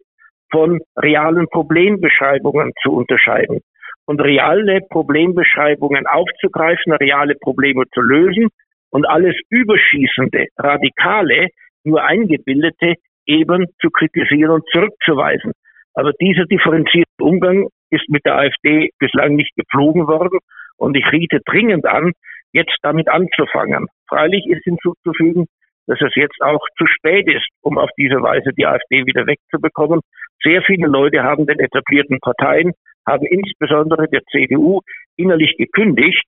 von 0.51 0.79
realen 0.95 1.47
Problembeschreibungen 1.49 2.71
zu 2.81 2.93
unterscheiden. 2.93 3.59
Und 4.05 4.21
reale 4.21 4.79
Problembeschreibungen 4.89 6.07
aufzugreifen, 6.07 6.93
reale 6.93 7.35
Probleme 7.35 7.83
zu 7.93 8.01
lösen 8.01 8.47
und 8.89 9.05
alles 9.05 9.35
überschießende, 9.49 10.47
radikale, 10.57 11.49
nur 11.83 12.03
eingebildete 12.03 12.95
eben 13.25 13.65
zu 13.81 13.89
kritisieren 13.89 14.51
und 14.51 14.63
zurückzuweisen. 14.71 15.51
Aber 15.93 16.13
dieser 16.13 16.45
differenzierte 16.45 17.09
Umgang 17.19 17.67
ist 17.89 18.07
mit 18.09 18.25
der 18.25 18.37
AfD 18.37 18.91
bislang 18.99 19.35
nicht 19.35 19.55
gepflogen 19.55 20.07
worden. 20.07 20.39
Und 20.77 20.95
ich 20.95 21.11
riete 21.11 21.39
dringend 21.45 21.85
an, 21.85 22.13
jetzt 22.53 22.77
damit 22.81 23.09
anzufangen. 23.09 23.87
Freilich 24.07 24.45
ist 24.47 24.63
hinzuzufügen, 24.63 25.47
dass 25.87 26.01
es 26.01 26.13
jetzt 26.15 26.41
auch 26.41 26.65
zu 26.77 26.85
spät 26.87 27.27
ist, 27.27 27.47
um 27.61 27.77
auf 27.77 27.89
diese 27.97 28.21
Weise 28.21 28.51
die 28.57 28.65
AfD 28.65 29.05
wieder 29.05 29.25
wegzubekommen. 29.25 30.01
Sehr 30.43 30.61
viele 30.61 30.87
Leute 30.87 31.23
haben 31.23 31.47
den 31.47 31.59
etablierten 31.59 32.19
Parteien, 32.19 32.73
haben 33.07 33.25
insbesondere 33.25 34.07
der 34.09 34.21
CDU 34.31 34.81
innerlich 35.15 35.55
gekündigt 35.57 36.23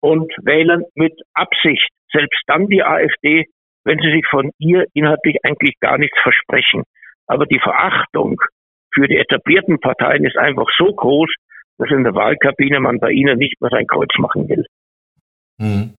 und 0.00 0.30
wählen 0.42 0.84
mit 0.94 1.14
Absicht 1.34 1.88
selbst 2.12 2.42
dann 2.46 2.68
die 2.68 2.82
AfD, 2.82 3.46
wenn 3.84 3.98
sie 3.98 4.10
sich 4.10 4.26
von 4.28 4.50
ihr 4.58 4.86
inhaltlich 4.94 5.36
eigentlich 5.42 5.74
gar 5.80 5.98
nichts 5.98 6.18
versprechen. 6.22 6.84
Aber 7.26 7.46
die 7.46 7.58
Verachtung 7.58 8.40
für 8.92 9.08
die 9.08 9.16
etablierten 9.16 9.80
Parteien 9.80 10.24
ist 10.24 10.36
einfach 10.36 10.68
so 10.76 10.92
groß, 10.92 11.32
dass 11.78 11.90
in 11.90 12.04
der 12.04 12.14
Wahlkabine 12.14 12.80
man 12.80 12.98
bei 12.98 13.10
ihnen 13.10 13.38
nicht 13.38 13.60
mehr 13.60 13.70
sein 13.70 13.86
Kreuz 13.86 14.10
machen 14.18 14.48
will. 14.48 14.64
Hm. 15.60 15.94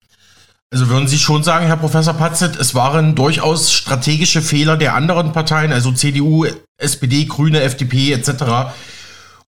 Also 0.71 0.87
würden 0.87 1.07
Sie 1.07 1.17
schon 1.17 1.43
sagen, 1.43 1.65
Herr 1.65 1.77
Professor 1.77 2.13
Patzet, 2.13 2.55
es 2.55 2.75
waren 2.75 3.15
durchaus 3.15 3.71
strategische 3.71 4.41
Fehler 4.41 4.77
der 4.77 4.93
anderen 4.93 5.31
Parteien, 5.31 5.71
also 5.71 5.91
CDU, 5.91 6.45
SPD, 6.77 7.25
Grüne, 7.25 7.61
FDP 7.61 8.13
etc. 8.13 8.71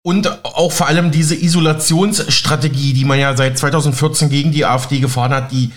Und 0.02 0.46
auch 0.46 0.72
vor 0.72 0.88
allem 0.88 1.12
diese 1.12 1.36
Isolationsstrategie, 1.36 2.94
die 2.94 3.04
man 3.04 3.20
ja 3.20 3.36
seit 3.36 3.58
2014 3.58 4.30
gegen 4.30 4.54
die 4.54 4.66
AfD 4.66 5.00
gefahren 5.00 5.34
hat, 5.34 5.52
die 5.52 5.72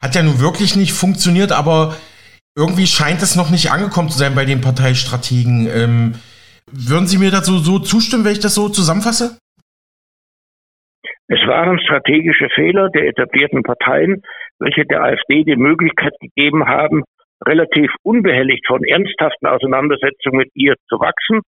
hat 0.00 0.14
ja 0.14 0.22
nun 0.22 0.38
wirklich 0.38 0.74
nicht 0.74 0.94
funktioniert, 0.94 1.52
aber 1.52 1.94
irgendwie 2.56 2.86
scheint 2.86 3.22
es 3.22 3.36
noch 3.36 3.50
nicht 3.50 3.70
angekommen 3.70 4.08
zu 4.08 4.18
sein 4.18 4.34
bei 4.34 4.46
den 4.46 4.62
Parteistrategen. 4.62 5.68
Ähm, 5.68 6.14
würden 6.72 7.06
Sie 7.06 7.18
mir 7.18 7.30
dazu 7.30 7.58
so 7.58 7.78
zustimmen, 7.78 8.24
wenn 8.24 8.32
ich 8.32 8.40
das 8.40 8.54
so 8.54 8.68
zusammenfasse? 8.68 9.36
Es 11.30 11.46
waren 11.46 11.78
strategische 11.78 12.48
Fehler 12.54 12.88
der 12.88 13.06
etablierten 13.06 13.62
Parteien, 13.62 14.22
welche 14.58 14.86
der 14.86 15.02
AfD 15.02 15.44
die 15.44 15.56
Möglichkeit 15.56 16.14
gegeben 16.20 16.66
haben, 16.66 17.04
relativ 17.46 17.92
unbehelligt 18.02 18.66
von 18.66 18.82
ernsthaften 18.82 19.46
Auseinandersetzungen 19.46 20.38
mit 20.38 20.50
ihr 20.54 20.74
zu 20.88 20.98
wachsen. 20.98 21.42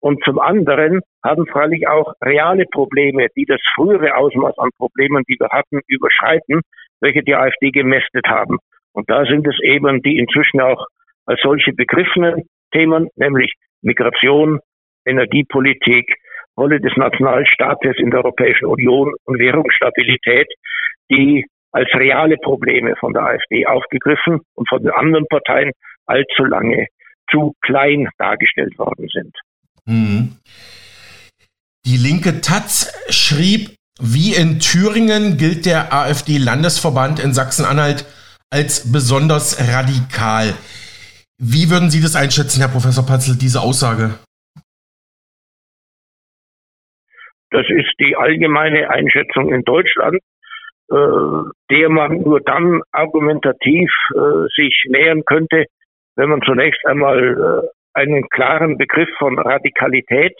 Und 0.00 0.22
zum 0.24 0.38
anderen 0.38 1.00
haben 1.24 1.46
freilich 1.46 1.88
auch 1.88 2.12
reale 2.22 2.66
Probleme, 2.66 3.28
die 3.34 3.46
das 3.46 3.60
frühere 3.74 4.14
Ausmaß 4.14 4.58
an 4.58 4.68
Problemen, 4.76 5.24
die 5.26 5.36
wir 5.40 5.48
hatten, 5.48 5.80
überschreiten, 5.88 6.60
welche 7.00 7.22
die 7.22 7.34
AfD 7.34 7.70
gemästet 7.70 8.26
haben. 8.26 8.58
Und 8.92 9.08
da 9.08 9.24
sind 9.24 9.46
es 9.46 9.58
eben 9.62 10.02
die 10.02 10.18
inzwischen 10.18 10.60
auch 10.60 10.86
als 11.24 11.40
solche 11.40 11.72
begriffenen 11.72 12.42
Themen, 12.72 13.08
nämlich 13.16 13.54
Migration, 13.80 14.60
Energiepolitik, 15.06 16.14
Rolle 16.56 16.80
des 16.80 16.92
Nationalstaates 16.96 17.96
in 17.98 18.10
der 18.10 18.24
Europäischen 18.24 18.66
Union 18.66 19.12
und 19.24 19.38
Währungsstabilität, 19.38 20.48
die 21.10 21.46
als 21.72 21.88
reale 21.94 22.36
Probleme 22.36 22.94
von 23.00 23.12
der 23.12 23.22
AfD 23.22 23.66
aufgegriffen 23.66 24.40
und 24.54 24.68
von 24.68 24.82
den 24.82 24.92
anderen 24.92 25.26
Parteien 25.26 25.72
allzu 26.06 26.44
lange 26.44 26.86
zu 27.30 27.54
klein 27.62 28.08
dargestellt 28.18 28.78
worden 28.78 29.08
sind. 29.12 29.36
Mhm. 29.86 30.36
Die 31.84 31.96
linke 31.96 32.40
Taz 32.40 32.92
schrieb, 33.10 33.76
wie 34.00 34.34
in 34.34 34.60
Thüringen 34.60 35.36
gilt 35.36 35.66
der 35.66 35.92
AfD-Landesverband 35.92 37.22
in 37.22 37.34
Sachsen-Anhalt 37.34 38.06
als 38.50 38.92
besonders 38.92 39.58
radikal. 39.72 40.54
Wie 41.38 41.70
würden 41.70 41.90
Sie 41.90 42.00
das 42.00 42.16
einschätzen, 42.16 42.60
Herr 42.60 42.68
Professor 42.68 43.04
Patzel, 43.04 43.36
diese 43.36 43.60
Aussage? 43.60 44.14
Das 47.54 47.68
ist 47.68 47.92
die 48.00 48.16
allgemeine 48.16 48.90
Einschätzung 48.90 49.52
in 49.52 49.62
Deutschland, 49.62 50.18
äh, 50.90 50.96
der 51.70 51.88
man 51.88 52.18
nur 52.22 52.40
dann 52.40 52.82
argumentativ 52.90 53.88
äh, 54.12 54.48
sich 54.56 54.76
nähern 54.88 55.22
könnte, 55.24 55.66
wenn 56.16 56.30
man 56.30 56.42
zunächst 56.42 56.84
einmal 56.84 57.20
äh, 57.22 57.68
einen 57.92 58.28
klaren 58.28 58.76
Begriff 58.76 59.08
von 59.18 59.38
Radikalität 59.38 60.36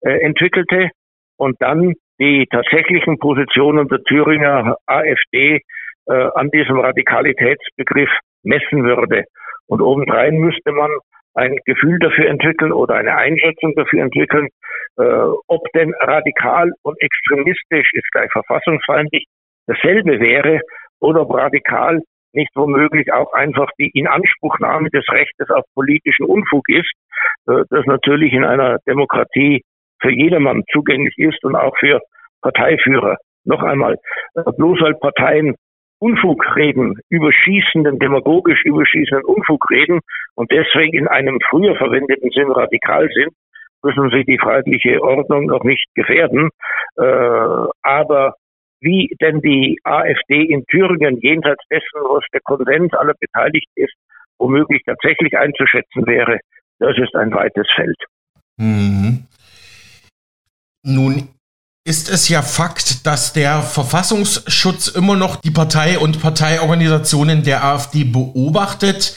äh, 0.00 0.18
entwickelte 0.24 0.90
und 1.36 1.54
dann 1.60 1.94
die 2.18 2.48
tatsächlichen 2.50 3.20
Positionen 3.20 3.86
der 3.86 4.02
Thüringer 4.02 4.76
AfD 4.86 5.60
äh, 6.08 6.12
an 6.34 6.50
diesem 6.50 6.80
Radikalitätsbegriff 6.80 8.10
messen 8.42 8.82
würde. 8.82 9.22
Und 9.68 9.82
obendrein 9.82 10.34
müsste 10.38 10.72
man 10.72 10.90
ein 11.36 11.56
Gefühl 11.64 11.98
dafür 11.98 12.28
entwickeln 12.28 12.72
oder 12.72 12.94
eine 12.94 13.14
Einschätzung 13.16 13.74
dafür 13.74 14.02
entwickeln, 14.02 14.48
äh, 14.98 15.02
ob 15.46 15.70
denn 15.74 15.94
radikal 16.00 16.72
und 16.82 17.00
extremistisch 17.00 17.92
ist 17.92 18.10
gleich 18.12 18.30
verfassungsfeindlich 18.32 19.26
dasselbe 19.66 20.18
wäre 20.18 20.60
oder 21.00 21.22
ob 21.22 21.34
radikal 21.34 22.00
nicht 22.32 22.50
womöglich 22.54 23.12
auch 23.12 23.32
einfach 23.32 23.68
die 23.78 23.90
Inanspruchnahme 23.94 24.90
des 24.90 25.04
Rechtes 25.10 25.48
auf 25.50 25.64
politischen 25.74 26.26
Unfug 26.26 26.68
ist, 26.68 26.92
äh, 27.48 27.62
das 27.70 27.84
natürlich 27.86 28.32
in 28.32 28.44
einer 28.44 28.78
Demokratie 28.86 29.62
für 30.00 30.10
jedermann 30.10 30.62
zugänglich 30.72 31.16
ist 31.18 31.42
und 31.44 31.54
auch 31.54 31.76
für 31.78 32.00
Parteiführer. 32.42 33.16
Noch 33.44 33.62
einmal, 33.62 33.96
äh, 34.34 34.42
bloß 34.56 34.80
weil 34.80 34.94
Parteien 34.94 35.54
Unfug 35.98 36.56
reden, 36.56 36.98
überschießenden, 37.08 37.98
demagogisch 37.98 38.62
überschießenden 38.64 39.24
Unfug 39.24 39.70
reden 39.70 40.00
und 40.34 40.50
deswegen 40.50 40.98
in 40.98 41.08
einem 41.08 41.38
früher 41.48 41.74
verwendeten 41.76 42.30
Sinn 42.30 42.50
radikal 42.50 43.08
sind, 43.14 43.32
müssen 43.82 44.10
sie 44.10 44.24
die 44.24 44.38
freiheitliche 44.38 45.02
Ordnung 45.02 45.46
noch 45.46 45.64
nicht 45.64 45.86
gefährden. 45.94 46.50
Äh, 46.98 47.02
aber 47.82 48.34
wie 48.80 49.14
denn 49.20 49.40
die 49.40 49.78
AfD 49.84 50.42
in 50.42 50.64
Thüringen 50.66 51.18
jenseits 51.20 51.62
dessen, 51.70 52.00
was 52.02 52.24
der 52.32 52.40
Konsens 52.40 52.92
aller 52.92 53.14
Beteiligten 53.18 53.72
ist, 53.76 53.94
womöglich 54.38 54.82
tatsächlich 54.84 55.36
einzuschätzen 55.36 56.06
wäre, 56.06 56.40
das 56.78 56.98
ist 56.98 57.14
ein 57.14 57.32
weites 57.32 57.66
Feld. 57.74 57.96
Mhm. 58.58 59.26
Nun 60.82 61.28
ist 61.86 62.08
es 62.10 62.28
ja 62.28 62.42
Fakt, 62.42 63.06
dass 63.06 63.32
der 63.32 63.62
Verfassungsschutz 63.62 64.88
immer 64.88 65.14
noch 65.14 65.36
die 65.36 65.52
Partei 65.52 66.00
und 66.00 66.20
Parteiorganisationen 66.20 67.44
der 67.44 67.62
AfD 67.62 68.02
beobachtet. 68.02 69.14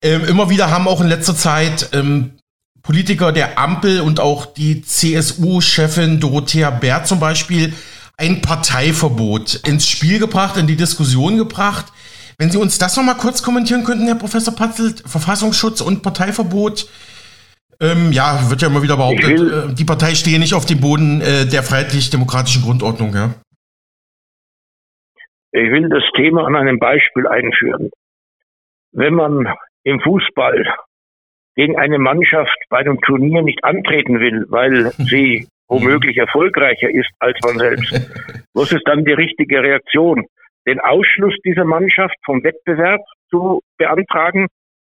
Ähm, 0.00 0.24
immer 0.24 0.48
wieder 0.50 0.70
haben 0.70 0.86
auch 0.86 1.00
in 1.00 1.08
letzter 1.08 1.34
Zeit 1.34 1.88
ähm, 1.92 2.38
Politiker 2.82 3.32
der 3.32 3.58
Ampel 3.58 4.02
und 4.02 4.20
auch 4.20 4.46
die 4.46 4.82
CSU-Chefin 4.82 6.20
Dorothea 6.20 6.70
Bär 6.70 7.02
zum 7.02 7.18
Beispiel 7.18 7.74
ein 8.16 8.40
Parteiverbot 8.40 9.54
ins 9.66 9.88
Spiel 9.88 10.20
gebracht, 10.20 10.56
in 10.56 10.68
die 10.68 10.76
Diskussion 10.76 11.38
gebracht. 11.38 11.86
Wenn 12.38 12.52
Sie 12.52 12.58
uns 12.58 12.78
das 12.78 12.96
nochmal 12.96 13.16
kurz 13.16 13.42
kommentieren 13.42 13.82
könnten, 13.82 14.06
Herr 14.06 14.14
Professor 14.14 14.54
Patzelt, 14.54 15.02
Verfassungsschutz 15.06 15.80
und 15.80 16.02
Parteiverbot, 16.02 16.86
ähm, 17.80 18.12
ja, 18.12 18.50
wird 18.50 18.62
ja 18.62 18.68
immer 18.68 18.82
wieder 18.82 18.96
behauptet, 18.96 19.28
will, 19.28 19.70
äh, 19.70 19.74
die 19.74 19.84
Partei 19.84 20.14
stehe 20.14 20.38
nicht 20.38 20.54
auf 20.54 20.66
dem 20.66 20.80
Boden 20.80 21.20
äh, 21.20 21.46
der 21.46 21.62
freiheitlich-demokratischen 21.62 22.62
Grundordnung, 22.62 23.14
ja. 23.14 23.34
Ich 25.52 25.70
will 25.70 25.88
das 25.88 26.04
Thema 26.14 26.46
an 26.46 26.54
einem 26.54 26.78
Beispiel 26.78 27.26
einführen. 27.26 27.90
Wenn 28.92 29.14
man 29.14 29.52
im 29.84 30.00
Fußball 30.00 30.64
gegen 31.56 31.76
eine 31.78 31.98
Mannschaft 31.98 32.56
bei 32.68 32.78
einem 32.78 33.00
Turnier 33.00 33.42
nicht 33.42 33.64
antreten 33.64 34.20
will, 34.20 34.46
weil 34.48 34.90
sie 34.98 35.48
womöglich 35.68 36.18
erfolgreicher 36.18 36.90
ist 36.90 37.10
als 37.18 37.38
man 37.44 37.58
selbst, 37.58 37.92
was 38.54 38.72
ist 38.72 38.86
dann 38.86 39.04
die 39.04 39.12
richtige 39.12 39.62
Reaktion? 39.62 40.26
Den 40.66 40.80
Ausschluss 40.80 41.34
dieser 41.44 41.64
Mannschaft 41.64 42.16
vom 42.24 42.44
Wettbewerb 42.44 43.00
zu 43.30 43.60
beantragen 43.78 44.48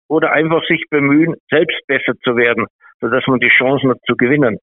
oder 0.08 0.32
einfach 0.32 0.63
sich 0.65 0.84
bemühen, 0.89 1.36
selbst 1.50 1.80
besser 1.88 2.13
zu 2.24 2.36
werden, 2.36 2.65
sodass 3.00 3.26
man 3.28 3.39
die 3.39 3.50
Chancen 3.50 3.89
hat 3.89 4.00
zu 4.06 4.15
gewinnen. 4.15 4.58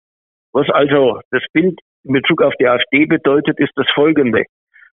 Was 0.53 0.69
also 0.71 1.21
das 1.31 1.43
Bild 1.53 1.79
in 2.05 2.13
Bezug 2.13 2.43
auf 2.43 2.55
die 2.61 2.69
AfD 2.69 3.07
bedeutet, 3.07 3.59
ist 3.59 3.73
das 3.77 3.87
folgende. 3.95 4.45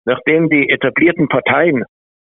Nachdem 0.04 0.48
die 0.48 0.68
etablierten 0.70 1.28
Parteien 1.28 1.84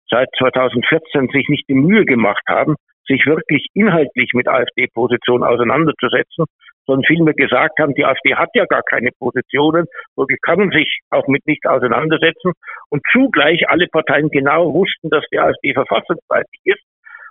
seit 0.09 0.27
2014 0.37 1.29
sich 1.29 1.47
nicht 1.49 1.67
die 1.69 1.73
Mühe 1.73 2.05
gemacht 2.05 2.43
haben, 2.47 2.75
sich 3.07 3.25
wirklich 3.25 3.67
inhaltlich 3.73 4.31
mit 4.33 4.47
AfD-Positionen 4.47 5.43
auseinanderzusetzen, 5.43 6.45
sondern 6.85 7.05
vielmehr 7.05 7.33
gesagt 7.33 7.79
haben, 7.79 7.93
die 7.95 8.05
AfD 8.05 8.35
hat 8.35 8.49
ja 8.53 8.65
gar 8.65 8.83
keine 8.83 9.09
Positionen, 9.17 9.85
wirklich 10.15 10.39
kann 10.41 10.59
man 10.59 10.71
sich 10.71 10.99
auch 11.09 11.27
mit 11.27 11.45
nichts 11.47 11.65
auseinandersetzen 11.65 12.53
und 12.89 13.01
zugleich 13.11 13.69
alle 13.69 13.87
Parteien 13.87 14.29
genau 14.29 14.73
wussten, 14.73 15.09
dass 15.09 15.23
die 15.31 15.39
AfD 15.39 15.73
verfassungsfeindlich 15.73 16.61
ist, 16.65 16.83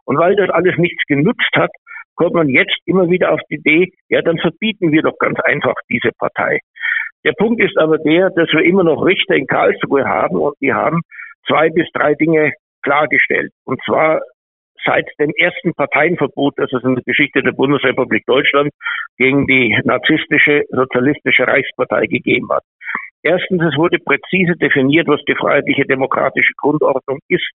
und 0.05 0.19
weil 0.19 0.37
das 0.37 0.51
alles 0.51 0.77
nichts 0.79 1.03
genutzt 1.07 1.51
hat, 1.55 1.71
kommt 2.15 2.35
man 2.35 2.49
jetzt 2.49 2.77
immer 2.85 3.09
wieder 3.09 3.33
auf 3.33 3.41
die 3.51 3.55
Idee, 3.57 3.93
ja, 4.09 4.21
dann 4.23 4.39
verbieten 4.39 4.93
wir 4.93 5.03
doch 5.03 5.19
ganz 5.19 5.39
einfach 5.41 5.75
diese 5.89 6.11
Partei. 6.19 6.59
Der 7.25 7.33
Punkt 7.33 7.63
ist 7.63 7.79
aber 7.79 7.99
der, 7.99 8.31
dass 8.31 8.53
wir 8.53 8.65
immer 8.65 8.85
noch 8.85 9.05
Richter 9.05 9.35
in 9.37 9.47
Karlsruhe 9.47 10.05
haben 10.05 10.37
und 10.37 10.55
die 10.61 10.73
haben 10.73 11.01
zwei 11.47 11.71
bis 11.71 11.87
drei 11.93 12.15
Dinge 12.15 12.53
klargestellt. 12.83 13.53
Und 13.65 13.81
zwar 13.85 14.21
seit 14.85 15.07
dem 15.19 15.33
ersten 15.37 15.75
Parteienverbot, 15.75 16.55
das 16.57 16.73
es 16.73 16.83
in 16.85 16.95
der 16.95 17.05
Geschichte 17.05 17.43
der 17.43 17.53
Bundesrepublik 17.53 18.25
Deutschland 18.27 18.71
gegen 19.19 19.47
die 19.47 19.79
narzisstische 19.85 20.65
sozialistische 20.71 21.47
Reichspartei 21.47 22.07
gegeben 22.07 22.49
hat. 22.51 22.63
Erstens, 23.23 23.63
es 23.63 23.77
wurde 23.77 23.99
präzise 23.99 24.57
definiert, 24.57 25.07
was 25.07 25.21
die 25.29 25.35
freiheitliche 25.35 25.85
demokratische 25.85 26.55
Grundordnung 26.57 27.19
ist 27.29 27.51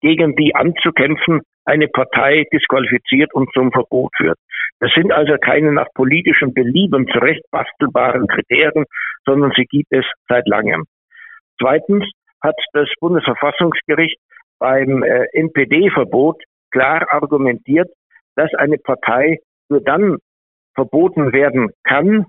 gegen 0.00 0.34
die 0.36 0.54
anzukämpfen, 0.54 1.42
eine 1.64 1.88
Partei 1.88 2.44
disqualifiziert 2.52 3.32
und 3.34 3.52
zum 3.52 3.70
Verbot 3.72 4.10
führt. 4.16 4.38
Das 4.80 4.90
sind 4.94 5.12
also 5.12 5.36
keine 5.38 5.72
nach 5.72 5.88
politischem 5.94 6.54
Belieben 6.54 7.06
zurechtbastelbaren 7.08 8.26
Kriterien, 8.26 8.86
sondern 9.26 9.52
sie 9.54 9.66
gibt 9.66 9.92
es 9.92 10.06
seit 10.28 10.46
langem. 10.48 10.84
Zweitens 11.60 12.04
hat 12.42 12.56
das 12.72 12.88
Bundesverfassungsgericht 13.00 14.18
beim 14.58 15.02
äh, 15.02 15.26
NPD-Verbot 15.32 16.42
klar 16.70 17.06
argumentiert, 17.10 17.90
dass 18.36 18.52
eine 18.54 18.78
Partei 18.78 19.38
nur 19.68 19.82
dann 19.82 20.16
verboten 20.74 21.32
werden 21.32 21.70
kann, 21.84 22.26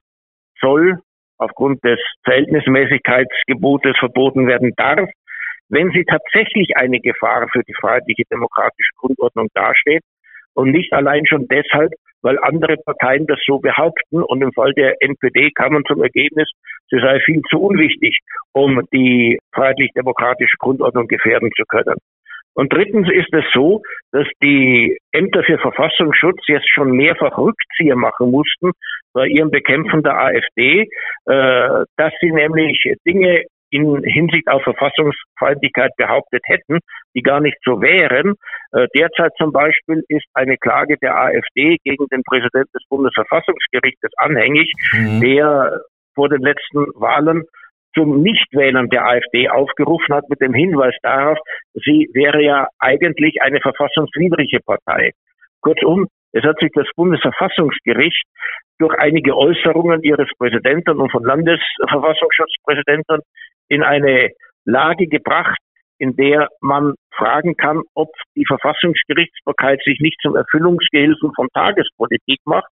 soll, 0.59 0.99
aufgrund 1.37 1.83
des 1.83 1.99
Verhältnismäßigkeitsgebotes 2.23 3.97
verboten 3.97 4.47
werden 4.47 4.73
darf, 4.75 5.09
wenn 5.71 5.89
sie 5.91 6.03
tatsächlich 6.03 6.75
eine 6.75 6.99
Gefahr 6.99 7.47
für 7.51 7.63
die 7.63 7.73
freiheitliche 7.73 8.23
demokratische 8.31 8.91
Grundordnung 8.97 9.47
dasteht 9.53 10.03
und 10.53 10.71
nicht 10.71 10.93
allein 10.93 11.25
schon 11.25 11.47
deshalb, 11.47 11.91
weil 12.21 12.37
andere 12.39 12.75
Parteien 12.85 13.25
das 13.25 13.39
so 13.45 13.59
behaupten 13.59 14.21
und 14.21 14.41
im 14.41 14.51
Fall 14.53 14.73
der 14.73 15.01
NPD 15.01 15.51
kam 15.51 15.73
man 15.73 15.83
zum 15.85 16.03
Ergebnis, 16.03 16.51
sie 16.89 16.99
sei 16.99 17.19
viel 17.21 17.41
zu 17.49 17.59
unwichtig, 17.59 18.19
um 18.53 18.81
die 18.93 19.39
freiheitlich-demokratische 19.55 20.57
Grundordnung 20.59 21.07
gefährden 21.07 21.49
zu 21.55 21.63
können. 21.65 21.95
Und 22.53 22.73
drittens 22.73 23.09
ist 23.09 23.33
es 23.33 23.45
so, 23.53 23.81
dass 24.11 24.27
die 24.43 24.97
Ämter 25.13 25.41
für 25.43 25.57
Verfassungsschutz 25.57 26.41
jetzt 26.47 26.69
schon 26.69 26.91
mehrfach 26.91 27.37
Rückzieher 27.37 27.95
machen 27.95 28.29
mussten 28.29 28.71
bei 29.13 29.27
ihrem 29.27 29.51
Bekämpfen 29.51 30.03
der 30.03 30.17
AfD, 30.17 30.81
äh, 30.81 31.85
dass 31.95 32.13
sie 32.19 32.31
nämlich 32.31 32.93
Dinge 33.07 33.45
in 33.71 34.03
Hinsicht 34.03 34.47
auf 34.47 34.63
Verfassungsfeindlichkeit 34.63 35.91
behauptet 35.97 36.43
hätten, 36.45 36.79
die 37.15 37.21
gar 37.21 37.39
nicht 37.39 37.57
so 37.63 37.81
wären. 37.81 38.35
Äh, 38.73 38.87
derzeit 38.95 39.31
zum 39.37 39.51
Beispiel 39.51 40.03
ist 40.09 40.25
eine 40.33 40.57
Klage 40.57 40.97
der 41.01 41.15
AfD 41.15 41.77
gegen 41.83 42.05
den 42.11 42.23
Präsidenten 42.23 42.71
des 42.73 42.83
Bundesverfassungsgerichtes 42.89 44.11
anhängig, 44.17 44.71
mhm. 44.93 45.21
der 45.21 45.81
vor 46.13 46.29
den 46.29 46.41
letzten 46.41 46.85
Wahlen 46.95 47.43
zum 47.95 48.21
Nichtwählern 48.21 48.89
der 48.89 49.05
AfD 49.05 49.49
aufgerufen 49.49 50.15
hat 50.15 50.29
mit 50.29 50.41
dem 50.41 50.53
Hinweis 50.53 50.95
darauf, 51.01 51.37
sie 51.73 52.09
wäre 52.13 52.41
ja 52.41 52.67
eigentlich 52.79 53.41
eine 53.41 53.59
verfassungswidrige 53.59 54.59
Partei. 54.65 55.11
Kurzum, 55.61 56.07
es 56.33 56.43
hat 56.43 56.57
sich 56.59 56.71
das 56.73 56.87
Bundesverfassungsgericht 56.95 58.23
durch 58.79 58.97
einige 58.97 59.35
Äußerungen 59.37 60.01
ihres 60.03 60.29
Präsidenten 60.37 60.99
und 60.99 61.11
von 61.11 61.23
Landesverfassungsschutzpräsidenten 61.23 63.19
in 63.71 63.83
eine 63.83 64.31
Lage 64.65 65.07
gebracht, 65.07 65.57
in 65.97 66.15
der 66.17 66.49
man 66.59 66.93
fragen 67.15 67.55
kann, 67.55 67.81
ob 67.95 68.09
die 68.35 68.45
Verfassungsgerichtsbarkeit 68.45 69.81
sich 69.85 69.99
nicht 70.01 70.17
zum 70.21 70.35
Erfüllungsgehilfen 70.35 71.31
von 71.33 71.47
Tagespolitik 71.53 72.39
macht. 72.45 72.69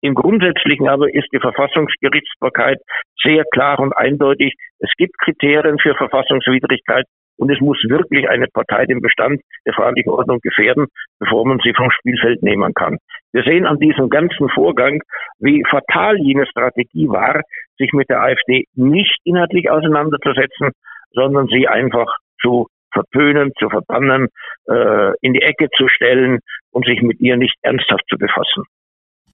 Im 0.00 0.14
Grundsätzlichen 0.14 0.88
aber 0.88 1.12
ist 1.12 1.28
die 1.32 1.40
Verfassungsgerichtsbarkeit 1.40 2.78
sehr 3.22 3.44
klar 3.52 3.78
und 3.80 3.92
eindeutig. 3.94 4.54
Es 4.78 4.90
gibt 4.96 5.18
Kriterien 5.18 5.78
für 5.80 5.94
Verfassungswidrigkeit 5.96 7.04
und 7.38 7.50
es 7.50 7.60
muss 7.60 7.78
wirklich 7.88 8.28
eine 8.28 8.46
Partei 8.48 8.84
den 8.84 9.00
Bestand 9.00 9.40
der 9.64 9.72
freiheitlichen 9.72 10.10
Ordnung 10.10 10.40
gefährden, 10.42 10.86
bevor 11.18 11.46
man 11.46 11.60
sie 11.64 11.72
vom 11.74 11.90
Spielfeld 11.90 12.42
nehmen 12.42 12.74
kann. 12.74 12.98
Wir 13.32 13.42
sehen 13.44 13.66
an 13.66 13.78
diesem 13.78 14.10
ganzen 14.10 14.48
Vorgang, 14.50 15.00
wie 15.38 15.64
fatal 15.70 16.18
jene 16.18 16.46
Strategie 16.46 17.08
war, 17.08 17.42
sich 17.78 17.92
mit 17.92 18.08
der 18.08 18.22
AfD 18.22 18.64
nicht 18.74 19.16
inhaltlich 19.24 19.70
auseinanderzusetzen, 19.70 20.70
sondern 21.12 21.46
sie 21.46 21.68
einfach 21.68 22.12
zu 22.42 22.66
verpönen, 22.92 23.52
zu 23.58 23.68
verbannen, 23.68 24.28
äh, 24.68 25.12
in 25.20 25.32
die 25.34 25.42
Ecke 25.42 25.68
zu 25.76 25.88
stellen 25.88 26.40
und 26.70 26.86
sich 26.86 27.02
mit 27.02 27.20
ihr 27.20 27.36
nicht 27.36 27.54
ernsthaft 27.62 28.04
zu 28.08 28.16
befassen. 28.16 28.64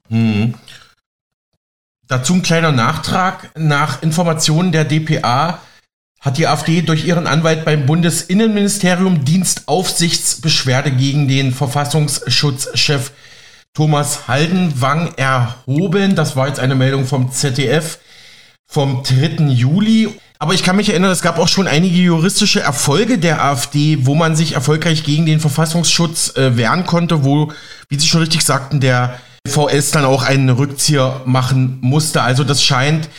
Hm. 0.08 0.54
Dazu 2.06 2.34
ein 2.34 2.42
kleiner 2.42 2.72
Nachtrag. 2.72 3.50
Nach 3.56 4.02
Informationen 4.02 4.72
der 4.72 4.84
DPA 4.84 5.60
hat 6.24 6.38
die 6.38 6.46
AfD 6.46 6.80
durch 6.80 7.04
ihren 7.04 7.26
Anwalt 7.26 7.66
beim 7.66 7.84
Bundesinnenministerium 7.84 9.26
Dienstaufsichtsbeschwerde 9.26 10.90
gegen 10.90 11.28
den 11.28 11.52
Verfassungsschutzchef 11.52 13.12
Thomas 13.74 14.26
Haldenwang 14.26 15.12
erhoben. 15.16 16.14
Das 16.16 16.34
war 16.34 16.48
jetzt 16.48 16.60
eine 16.60 16.74
Meldung 16.74 17.04
vom 17.04 17.30
ZDF 17.30 17.98
vom 18.66 19.02
3. 19.02 19.44
Juli. 19.48 20.18
Aber 20.38 20.54
ich 20.54 20.62
kann 20.62 20.76
mich 20.76 20.88
erinnern, 20.88 21.10
es 21.10 21.20
gab 21.20 21.38
auch 21.38 21.48
schon 21.48 21.68
einige 21.68 21.96
juristische 21.96 22.60
Erfolge 22.60 23.18
der 23.18 23.44
AfD, 23.44 23.98
wo 24.06 24.14
man 24.14 24.34
sich 24.34 24.54
erfolgreich 24.54 25.04
gegen 25.04 25.26
den 25.26 25.40
Verfassungsschutz 25.40 26.36
äh, 26.36 26.56
wehren 26.56 26.86
konnte, 26.86 27.24
wo, 27.24 27.52
wie 27.88 27.98
Sie 27.98 28.08
schon 28.08 28.20
richtig 28.20 28.42
sagten, 28.42 28.80
der 28.80 29.20
VS 29.46 29.90
dann 29.90 30.06
auch 30.06 30.22
einen 30.22 30.48
Rückzieher 30.48 31.20
machen 31.26 31.78
musste. 31.82 32.22
Also 32.22 32.44
das 32.44 32.64
scheint 32.64 33.10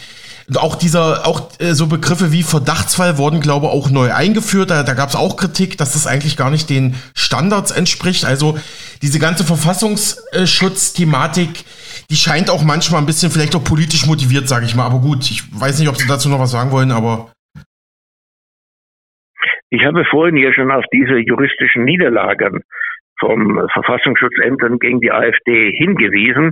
auch 0.53 0.75
dieser, 0.75 1.25
auch 1.25 1.49
äh, 1.59 1.73
so 1.73 1.87
Begriffe 1.87 2.31
wie 2.31 2.43
Verdachtsfall 2.43 3.17
wurden, 3.17 3.41
glaube 3.41 3.65
ich, 3.65 3.71
auch 3.71 3.89
neu 3.89 4.13
eingeführt. 4.13 4.69
Da, 4.69 4.83
da 4.83 4.93
gab 4.93 5.09
es 5.09 5.15
auch 5.15 5.37
Kritik, 5.37 5.75
dass 5.77 5.93
das 5.93 6.05
eigentlich 6.05 6.37
gar 6.37 6.51
nicht 6.51 6.69
den 6.69 6.93
Standards 7.15 7.71
entspricht. 7.71 8.25
Also 8.25 8.59
diese 9.01 9.17
ganze 9.19 9.43
Verfassungsschutzthematik, 9.43 11.65
die 12.09 12.15
scheint 12.15 12.51
auch 12.51 12.63
manchmal 12.63 13.01
ein 13.01 13.07
bisschen 13.07 13.31
vielleicht 13.31 13.55
auch 13.55 13.63
politisch 13.63 14.05
motiviert, 14.05 14.47
sage 14.47 14.65
ich 14.65 14.75
mal. 14.75 14.85
Aber 14.85 14.99
gut, 14.99 15.31
ich 15.31 15.41
weiß 15.59 15.79
nicht, 15.79 15.89
ob 15.89 15.95
Sie 15.95 16.07
dazu 16.07 16.29
noch 16.29 16.39
was 16.39 16.51
sagen 16.51 16.69
wollen, 16.71 16.91
aber. 16.91 17.31
Ich 19.71 19.83
habe 19.83 20.05
vorhin 20.05 20.37
ja 20.37 20.53
schon 20.53 20.69
auf 20.71 20.85
diese 20.93 21.17
juristischen 21.17 21.85
Niederlagen 21.85 22.61
vom 23.19 23.67
Verfassungsschutzämtern 23.73 24.77
gegen 24.79 25.01
die 25.01 25.11
AfD 25.11 25.71
hingewiesen. 25.71 26.51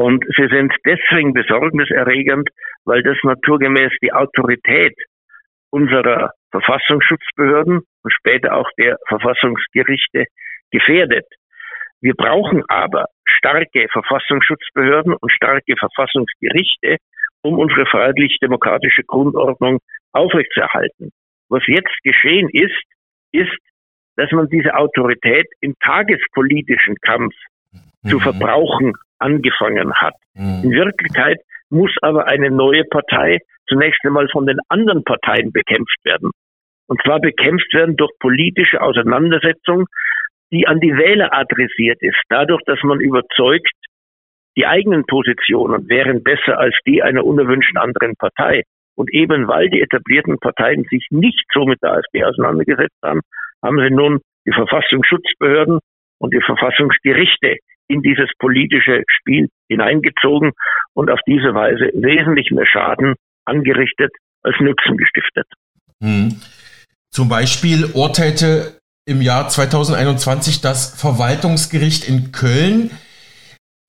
Und 0.00 0.24
sie 0.34 0.48
sind 0.48 0.72
deswegen 0.86 1.34
besorgniserregend, 1.34 2.48
weil 2.86 3.02
das 3.02 3.18
naturgemäß 3.22 3.92
die 4.00 4.14
Autorität 4.14 4.94
unserer 5.68 6.30
Verfassungsschutzbehörden 6.52 7.80
und 8.02 8.10
später 8.10 8.56
auch 8.56 8.70
der 8.78 8.96
Verfassungsgerichte 9.08 10.24
gefährdet. 10.70 11.26
Wir 12.00 12.14
brauchen 12.14 12.64
aber 12.68 13.08
starke 13.26 13.88
Verfassungsschutzbehörden 13.92 15.12
und 15.20 15.32
starke 15.32 15.74
Verfassungsgerichte, 15.78 16.96
um 17.42 17.58
unsere 17.58 17.84
freiheitlich-demokratische 17.84 19.02
Grundordnung 19.04 19.80
aufrechtzuerhalten. 20.12 21.10
Was 21.50 21.62
jetzt 21.66 21.94
geschehen 22.04 22.48
ist, 22.54 22.84
ist, 23.32 23.58
dass 24.16 24.32
man 24.32 24.48
diese 24.48 24.74
Autorität 24.74 25.46
im 25.60 25.74
tagespolitischen 25.84 26.96
Kampf 27.02 27.34
mhm. 27.70 28.08
zu 28.08 28.18
verbrauchen 28.18 28.94
angefangen 29.20 29.94
hat. 29.94 30.14
Mhm. 30.34 30.64
In 30.64 30.70
Wirklichkeit 30.72 31.38
muss 31.70 31.94
aber 32.02 32.26
eine 32.26 32.50
neue 32.50 32.84
Partei 32.84 33.38
zunächst 33.68 34.04
einmal 34.04 34.28
von 34.28 34.46
den 34.46 34.58
anderen 34.68 35.04
Parteien 35.04 35.52
bekämpft 35.52 35.98
werden. 36.04 36.30
Und 36.88 37.00
zwar 37.02 37.20
bekämpft 37.20 37.72
werden 37.72 37.96
durch 37.96 38.10
politische 38.18 38.82
Auseinandersetzung, 38.82 39.86
die 40.50 40.66
an 40.66 40.80
die 40.80 40.96
Wähler 40.96 41.32
adressiert 41.32 42.02
ist, 42.02 42.18
dadurch, 42.28 42.62
dass 42.66 42.82
man 42.82 42.98
überzeugt, 42.98 43.70
die 44.56 44.66
eigenen 44.66 45.04
Positionen 45.06 45.88
wären 45.88 46.24
besser 46.24 46.58
als 46.58 46.74
die 46.86 47.02
einer 47.02 47.24
unerwünschten 47.24 47.78
anderen 47.78 48.14
Partei. 48.16 48.62
Und 48.96 49.12
eben 49.14 49.46
weil 49.46 49.70
die 49.70 49.80
etablierten 49.80 50.38
Parteien 50.38 50.84
sich 50.90 51.06
nicht 51.10 51.46
so 51.54 51.64
mit 51.64 51.80
der 51.82 51.92
AfD 51.92 52.24
auseinandergesetzt 52.24 52.98
haben, 53.02 53.20
haben 53.62 53.78
sie 53.78 53.94
nun 53.94 54.20
die 54.46 54.52
Verfassungsschutzbehörden 54.52 55.78
und 56.18 56.34
die 56.34 56.42
Verfassungsgerichte 56.44 57.56
in 57.90 58.02
dieses 58.02 58.30
politische 58.38 59.02
Spiel 59.08 59.48
hineingezogen 59.68 60.52
und 60.94 61.10
auf 61.10 61.18
diese 61.26 61.54
Weise 61.54 61.90
wesentlich 61.94 62.50
mehr 62.50 62.66
Schaden 62.66 63.14
angerichtet 63.44 64.12
als 64.42 64.56
Nutzen 64.60 64.96
gestiftet. 64.96 65.46
Hm. 66.02 66.40
Zum 67.10 67.28
Beispiel 67.28 67.86
urteilte 67.92 68.78
im 69.04 69.20
Jahr 69.20 69.48
2021 69.48 70.60
das 70.60 70.94
Verwaltungsgericht 70.94 72.08
in 72.08 72.32
Köln. 72.32 72.90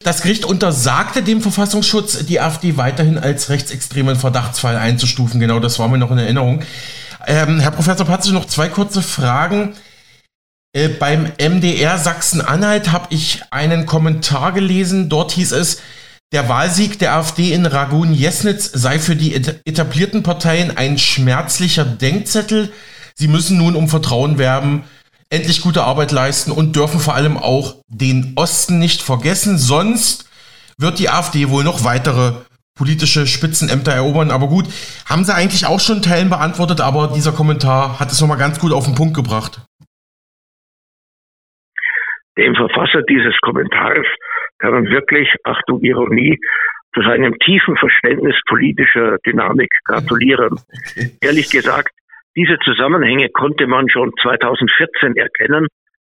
Das 0.04 0.24
Gericht 0.24 0.46
untersagte 0.46 1.22
dem 1.22 1.42
Verfassungsschutz, 1.42 2.26
die 2.26 2.40
AfD 2.40 2.78
weiterhin 2.78 3.20
als 3.20 3.52
rechtsextremen 3.52 4.16
Verdachtsfall 4.16 4.78
einzustufen. 4.78 5.40
Genau, 5.40 5.60
das 5.60 5.78
war 5.78 5.90
mir 5.90 6.00
noch 6.00 6.10
in 6.10 6.18
Erinnerung. 6.18 6.64
Ähm, 7.28 7.60
Herr 7.60 7.70
Professor 7.70 8.08
Patze, 8.08 8.34
noch 8.34 8.46
zwei 8.46 8.68
kurze 8.68 9.04
Fragen. 9.04 9.76
Äh, 10.74 10.88
beim 10.88 11.30
MDR 11.38 11.98
Sachsen-Anhalt 11.98 12.94
habe 12.94 13.08
ich 13.10 13.42
einen 13.52 13.86
Kommentar 13.86 14.54
gelesen. 14.54 15.10
Dort 15.10 15.34
hieß 15.34 15.52
es, 15.52 15.82
der 16.32 16.48
Wahlsieg 16.48 16.98
der 16.98 17.16
AfD 17.16 17.52
in 17.52 17.66
Ragun-Jesnitz 17.66 18.72
sei 18.74 18.98
für 19.00 19.18
die 19.18 19.36
etablierten 19.36 20.24
Parteien 20.24 20.78
ein 20.78 20.98
schmerzlicher 20.98 21.84
Denkzettel. 21.84 22.72
Sie 23.16 23.28
müssen 23.28 23.58
nun 23.58 23.76
um 23.76 23.90
Vertrauen 23.90 24.38
werben, 24.38 24.86
endlich 25.30 25.60
gute 25.60 25.84
Arbeit 25.84 26.14
leisten 26.14 26.52
und 26.52 26.74
dürfen 26.78 27.02
vor 27.02 27.16
allem 27.16 27.38
auch 27.38 27.76
den 27.90 28.32
Osten 28.36 28.80
nicht 28.80 29.02
vergessen. 29.02 29.58
Sonst 29.58 30.26
wird 30.78 31.00
die 31.00 31.10
AfD 31.10 31.50
wohl 31.50 31.66
noch 31.66 31.84
weitere 31.84 32.36
politische 32.76 33.28
Spitzenämter 33.28 33.92
erobern. 33.92 34.32
Aber 34.32 34.48
gut, 34.48 34.70
haben 35.06 35.26
sie 35.26 35.36
eigentlich 35.36 35.66
auch 35.66 35.82
schon 35.82 36.02
Teilen 36.02 36.30
beantwortet, 36.30 36.80
aber 36.80 37.10
dieser 37.10 37.34
Kommentar 37.34 38.00
hat 38.00 38.10
es 38.10 38.22
nochmal 38.22 38.38
ganz 38.38 38.58
gut 38.58 38.72
auf 38.72 38.86
den 38.86 38.96
Punkt 38.96 39.16
gebracht 39.16 39.60
dem 42.38 42.56
Verfasser 42.56 43.02
dieses 43.04 43.38
Kommentars 43.42 44.06
kann 44.60 44.72
man 44.74 44.86
wirklich, 44.86 45.30
Achtung 45.44 45.82
Ironie, 45.82 46.40
zu 46.94 47.02
seinem 47.02 47.38
tiefen 47.40 47.78
Verständnis 47.78 48.36
politischer 48.48 49.18
Dynamik 49.26 49.72
gratulieren. 49.86 50.60
Okay. 50.92 51.12
Ehrlich 51.22 51.50
gesagt, 51.50 51.94
diese 52.36 52.58
Zusammenhänge 52.66 53.30
konnte 53.30 53.68
man 53.68 53.90
schon 53.90 54.12
2014 54.22 55.16
erkennen. 55.16 55.68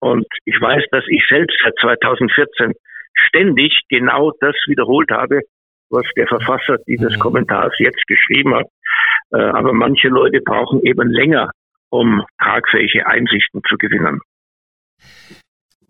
Und 0.00 0.26
ich 0.44 0.58
weiß, 0.60 0.84
dass 0.90 1.04
ich 1.08 1.22
selbst 1.28 1.56
seit 1.62 1.74
2014 1.80 2.72
ständig 3.14 3.78
genau 3.88 4.32
das 4.40 4.54
wiederholt 4.66 5.10
habe, 5.10 5.40
was 5.90 6.04
der 6.16 6.26
Verfasser 6.26 6.78
dieses 6.86 7.16
mhm. 7.16 7.20
Kommentars 7.20 7.74
jetzt 7.78 8.06
geschrieben 8.06 8.54
hat. 8.54 8.66
Äh, 9.32 9.38
aber 9.38 9.72
manche 9.72 10.08
Leute 10.08 10.40
brauchen 10.40 10.82
eben 10.82 11.10
länger, 11.10 11.50
um 11.90 12.24
tragfähige 12.40 13.06
Einsichten 13.06 13.60
zu 13.68 13.76
gewinnen. 13.76 14.20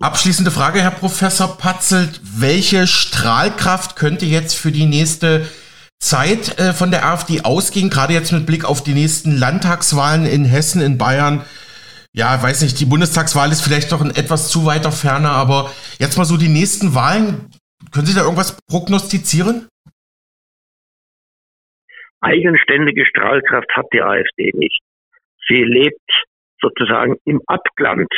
Abschließende 0.02 0.50
Frage, 0.50 0.82
Herr 0.82 0.90
Professor 0.90 1.56
Patzelt. 1.58 2.20
Welche 2.36 2.88
Strahlkraft 2.88 3.94
könnte 3.94 4.26
jetzt 4.26 4.54
für 4.54 4.72
die 4.72 4.86
nächste 4.86 5.46
Zeit 6.00 6.58
äh, 6.58 6.72
von 6.72 6.90
der 6.90 7.06
AfD 7.06 7.42
ausgehen, 7.42 7.88
gerade 7.88 8.12
jetzt 8.12 8.32
mit 8.32 8.44
Blick 8.44 8.64
auf 8.64 8.82
die 8.82 8.94
nächsten 8.94 9.30
Landtagswahlen 9.38 10.26
in 10.26 10.44
Hessen, 10.44 10.82
in 10.82 10.98
Bayern, 10.98 11.44
ja, 12.12 12.42
weiß 12.42 12.62
nicht, 12.62 12.80
die 12.80 12.84
Bundestagswahl 12.84 13.52
ist 13.52 13.62
vielleicht 13.62 13.92
noch 13.92 14.00
ein 14.00 14.10
etwas 14.10 14.50
zu 14.50 14.66
weiter 14.66 14.90
Ferne, 14.90 15.30
aber 15.30 15.70
jetzt 16.00 16.18
mal 16.18 16.24
so 16.24 16.36
die 16.36 16.48
nächsten 16.48 16.96
Wahlen. 16.96 17.52
Können 17.92 18.06
Sie 18.06 18.14
da 18.16 18.22
irgendwas 18.22 18.58
prognostizieren? 18.68 19.68
Eigenständige 22.20 23.06
Strahlkraft 23.06 23.70
hat 23.76 23.86
die 23.92 24.02
AfD 24.02 24.50
nicht. 24.54 24.80
Sie 25.46 25.62
lebt 25.62 26.10
sozusagen 26.60 27.14
im 27.24 27.40
Abglanz, 27.46 28.08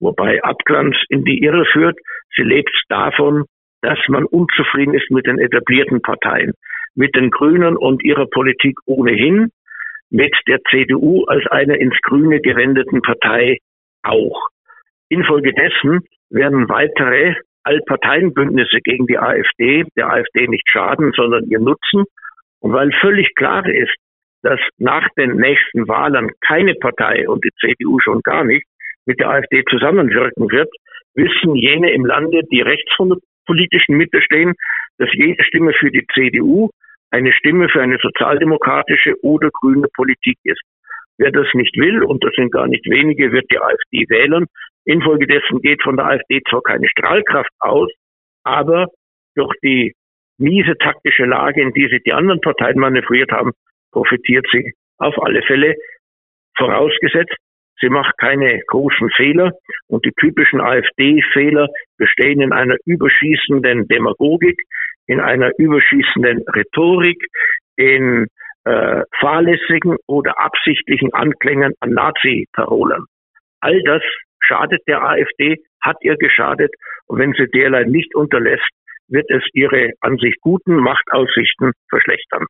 wobei 0.00 0.42
Abglanz 0.42 0.96
in 1.08 1.24
die 1.24 1.42
Irre 1.42 1.64
führt. 1.72 1.98
Sie 2.34 2.42
lebt 2.42 2.74
davon, 2.88 3.44
dass 3.82 3.98
man 4.08 4.24
unzufrieden 4.24 4.94
ist 4.94 5.10
mit 5.10 5.26
den 5.26 5.38
etablierten 5.38 6.02
Parteien, 6.02 6.52
mit 6.94 7.14
den 7.14 7.30
Grünen 7.30 7.76
und 7.76 8.02
ihrer 8.02 8.26
Politik 8.26 8.78
ohnehin, 8.86 9.50
mit 10.10 10.34
der 10.46 10.60
CDU 10.70 11.24
als 11.24 11.46
einer 11.48 11.76
ins 11.76 11.96
Grüne 12.02 12.40
gewendeten 12.40 13.02
Partei 13.02 13.58
auch. 14.02 14.48
Infolgedessen 15.08 16.00
werden 16.30 16.68
weitere 16.68 17.34
Allparteienbündnisse 17.64 18.80
gegen 18.82 19.06
die 19.06 19.18
AfD 19.18 19.84
der 19.96 20.10
AfD 20.10 20.46
nicht 20.46 20.68
schaden, 20.70 21.12
sondern 21.16 21.44
ihr 21.46 21.58
nutzen. 21.58 22.04
Und 22.60 22.72
weil 22.72 22.92
völlig 23.00 23.34
klar 23.34 23.66
ist, 23.66 23.94
dass 24.42 24.60
nach 24.78 25.08
den 25.16 25.36
nächsten 25.36 25.88
Wahlen 25.88 26.30
keine 26.40 26.74
Partei 26.74 27.28
und 27.28 27.44
die 27.44 27.50
CDU 27.60 27.98
schon 28.00 28.20
gar 28.22 28.44
nicht 28.44 28.64
mit 29.06 29.20
der 29.20 29.30
AfD 29.30 29.64
zusammenwirken 29.70 30.50
wird, 30.50 30.68
wissen 31.14 31.54
jene 31.54 31.92
im 31.92 32.04
Lande, 32.04 32.42
die 32.50 32.60
rechts 32.60 32.92
von 32.96 33.10
der 33.10 33.18
politischen 33.46 33.96
Mitte 33.96 34.20
stehen, 34.20 34.54
dass 34.98 35.08
jede 35.14 35.42
Stimme 35.44 35.72
für 35.72 35.90
die 35.90 36.06
CDU 36.12 36.70
eine 37.10 37.32
Stimme 37.32 37.68
für 37.68 37.80
eine 37.80 37.98
sozialdemokratische 37.98 39.14
oder 39.22 39.50
grüne 39.50 39.88
Politik 39.94 40.38
ist. 40.44 40.60
Wer 41.18 41.30
das 41.30 41.46
nicht 41.54 41.76
will, 41.76 42.02
und 42.02 42.22
das 42.22 42.32
sind 42.34 42.52
gar 42.52 42.66
nicht 42.66 42.84
wenige, 42.90 43.32
wird 43.32 43.50
die 43.50 43.58
AfD 43.58 44.04
wählen. 44.08 44.46
Infolgedessen 44.84 45.60
geht 45.60 45.82
von 45.82 45.96
der 45.96 46.06
AfD 46.06 46.42
zwar 46.48 46.62
keine 46.62 46.88
Strahlkraft 46.88 47.50
aus, 47.60 47.90
aber 48.44 48.88
durch 49.34 49.54
die 49.62 49.94
miese 50.38 50.76
taktische 50.78 51.24
Lage, 51.24 51.62
in 51.62 51.72
die 51.72 51.88
sich 51.88 52.02
die 52.02 52.12
anderen 52.12 52.40
Parteien 52.40 52.78
manövriert 52.78 53.32
haben, 53.32 53.52
profitiert 53.92 54.46
sie 54.52 54.74
auf 54.98 55.14
alle 55.22 55.42
Fälle. 55.42 55.74
Vorausgesetzt, 56.58 57.36
sie 57.80 57.88
macht 57.88 58.16
keine 58.18 58.60
großen 58.66 59.10
Fehler 59.10 59.52
und 59.88 60.04
die 60.04 60.12
typischen 60.18 60.60
AfD-Fehler 60.60 61.68
bestehen 61.98 62.40
in 62.40 62.52
einer 62.52 62.76
überschießenden 62.84 63.88
Demagogik, 63.88 64.60
in 65.06 65.20
einer 65.20 65.50
überschießenden 65.58 66.44
Rhetorik, 66.54 67.22
in 67.76 68.26
äh, 68.64 69.02
fahrlässigen 69.20 69.96
oder 70.06 70.38
absichtlichen 70.38 71.12
Anklängen 71.14 71.72
an 71.80 71.90
Nazi-Parolen. 71.90 73.04
All 73.60 73.82
das 73.84 74.02
schadet 74.40 74.82
der 74.86 75.02
AfD, 75.02 75.56
hat 75.80 75.96
ihr 76.00 76.16
geschadet 76.16 76.74
und 77.06 77.18
wenn 77.18 77.32
sie 77.34 77.46
derlei 77.46 77.84
nicht 77.84 78.14
unterlässt, 78.14 78.68
wird 79.08 79.30
es 79.30 79.42
ihre 79.52 79.92
an 80.00 80.16
sich 80.18 80.34
guten 80.40 80.76
Machtaussichten 80.76 81.72
verschlechtern. 81.88 82.46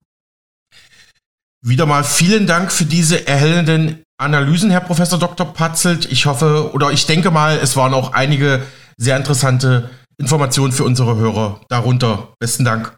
Wieder 1.62 1.84
mal 1.84 2.04
vielen 2.04 2.46
Dank 2.46 2.72
für 2.72 2.84
diese 2.84 3.26
erhellenden 3.26 4.05
Analysen, 4.18 4.70
Herr 4.70 4.80
Professor 4.80 5.18
Dr. 5.18 5.52
Patzelt. 5.52 6.10
Ich 6.10 6.26
hoffe 6.26 6.70
oder 6.72 6.90
ich 6.90 7.06
denke 7.06 7.30
mal, 7.30 7.58
es 7.62 7.76
waren 7.76 7.92
auch 7.92 8.12
einige 8.14 8.62
sehr 8.96 9.16
interessante 9.16 9.90
Informationen 10.18 10.72
für 10.72 10.84
unsere 10.84 11.16
Hörer 11.16 11.60
darunter. 11.68 12.32
Besten 12.38 12.64
Dank. 12.64 12.96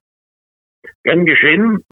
Gern 1.02 1.26
geschehen. 1.26 1.84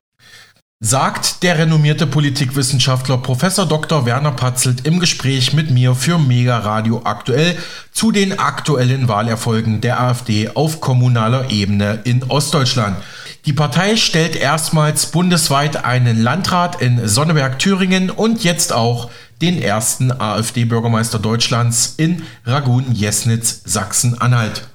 Sagt 0.79 1.43
der 1.43 1.59
renommierte 1.59 2.07
Politikwissenschaftler 2.07 3.17
Professor 3.17 3.67
Dr. 3.67 4.05
Werner 4.05 4.33
Patzelt 4.33 4.87
im 4.87 5.01
Gespräch 5.01 5.55
mit 5.55 5.71
mir 5.71 5.95
für 5.95 6.19
Mega 6.19 6.59
Radio 6.59 7.01
aktuell 7.05 7.57
zu 7.93 8.13
den 8.13 8.39
aktuellen 8.39 9.09
Wahlerfolgen 9.09 9.81
der 9.81 10.01
AfD 10.01 10.51
auf 10.55 10.81
kommunaler 10.81 11.51
Ebene 11.51 12.01
in 12.05 12.23
Ostdeutschland. 12.25 12.99
Die 13.47 13.53
Partei 13.53 13.95
stellt 13.95 14.35
erstmals 14.35 15.07
bundesweit 15.07 15.85
einen 15.85 16.21
Landrat 16.21 16.83
in 16.83 17.07
Sonneberg-Thüringen 17.07 18.11
und 18.11 18.43
jetzt 18.43 18.73
auch 18.73 19.09
den 19.41 19.63
ersten 19.63 20.11
AfD-Bürgermeister 20.11 21.21
Deutschlands 21.21 21.95
in 21.97 22.25
Ragun-Jesnitz, 22.45 23.63
Sachsen-Anhalt. 23.65 24.67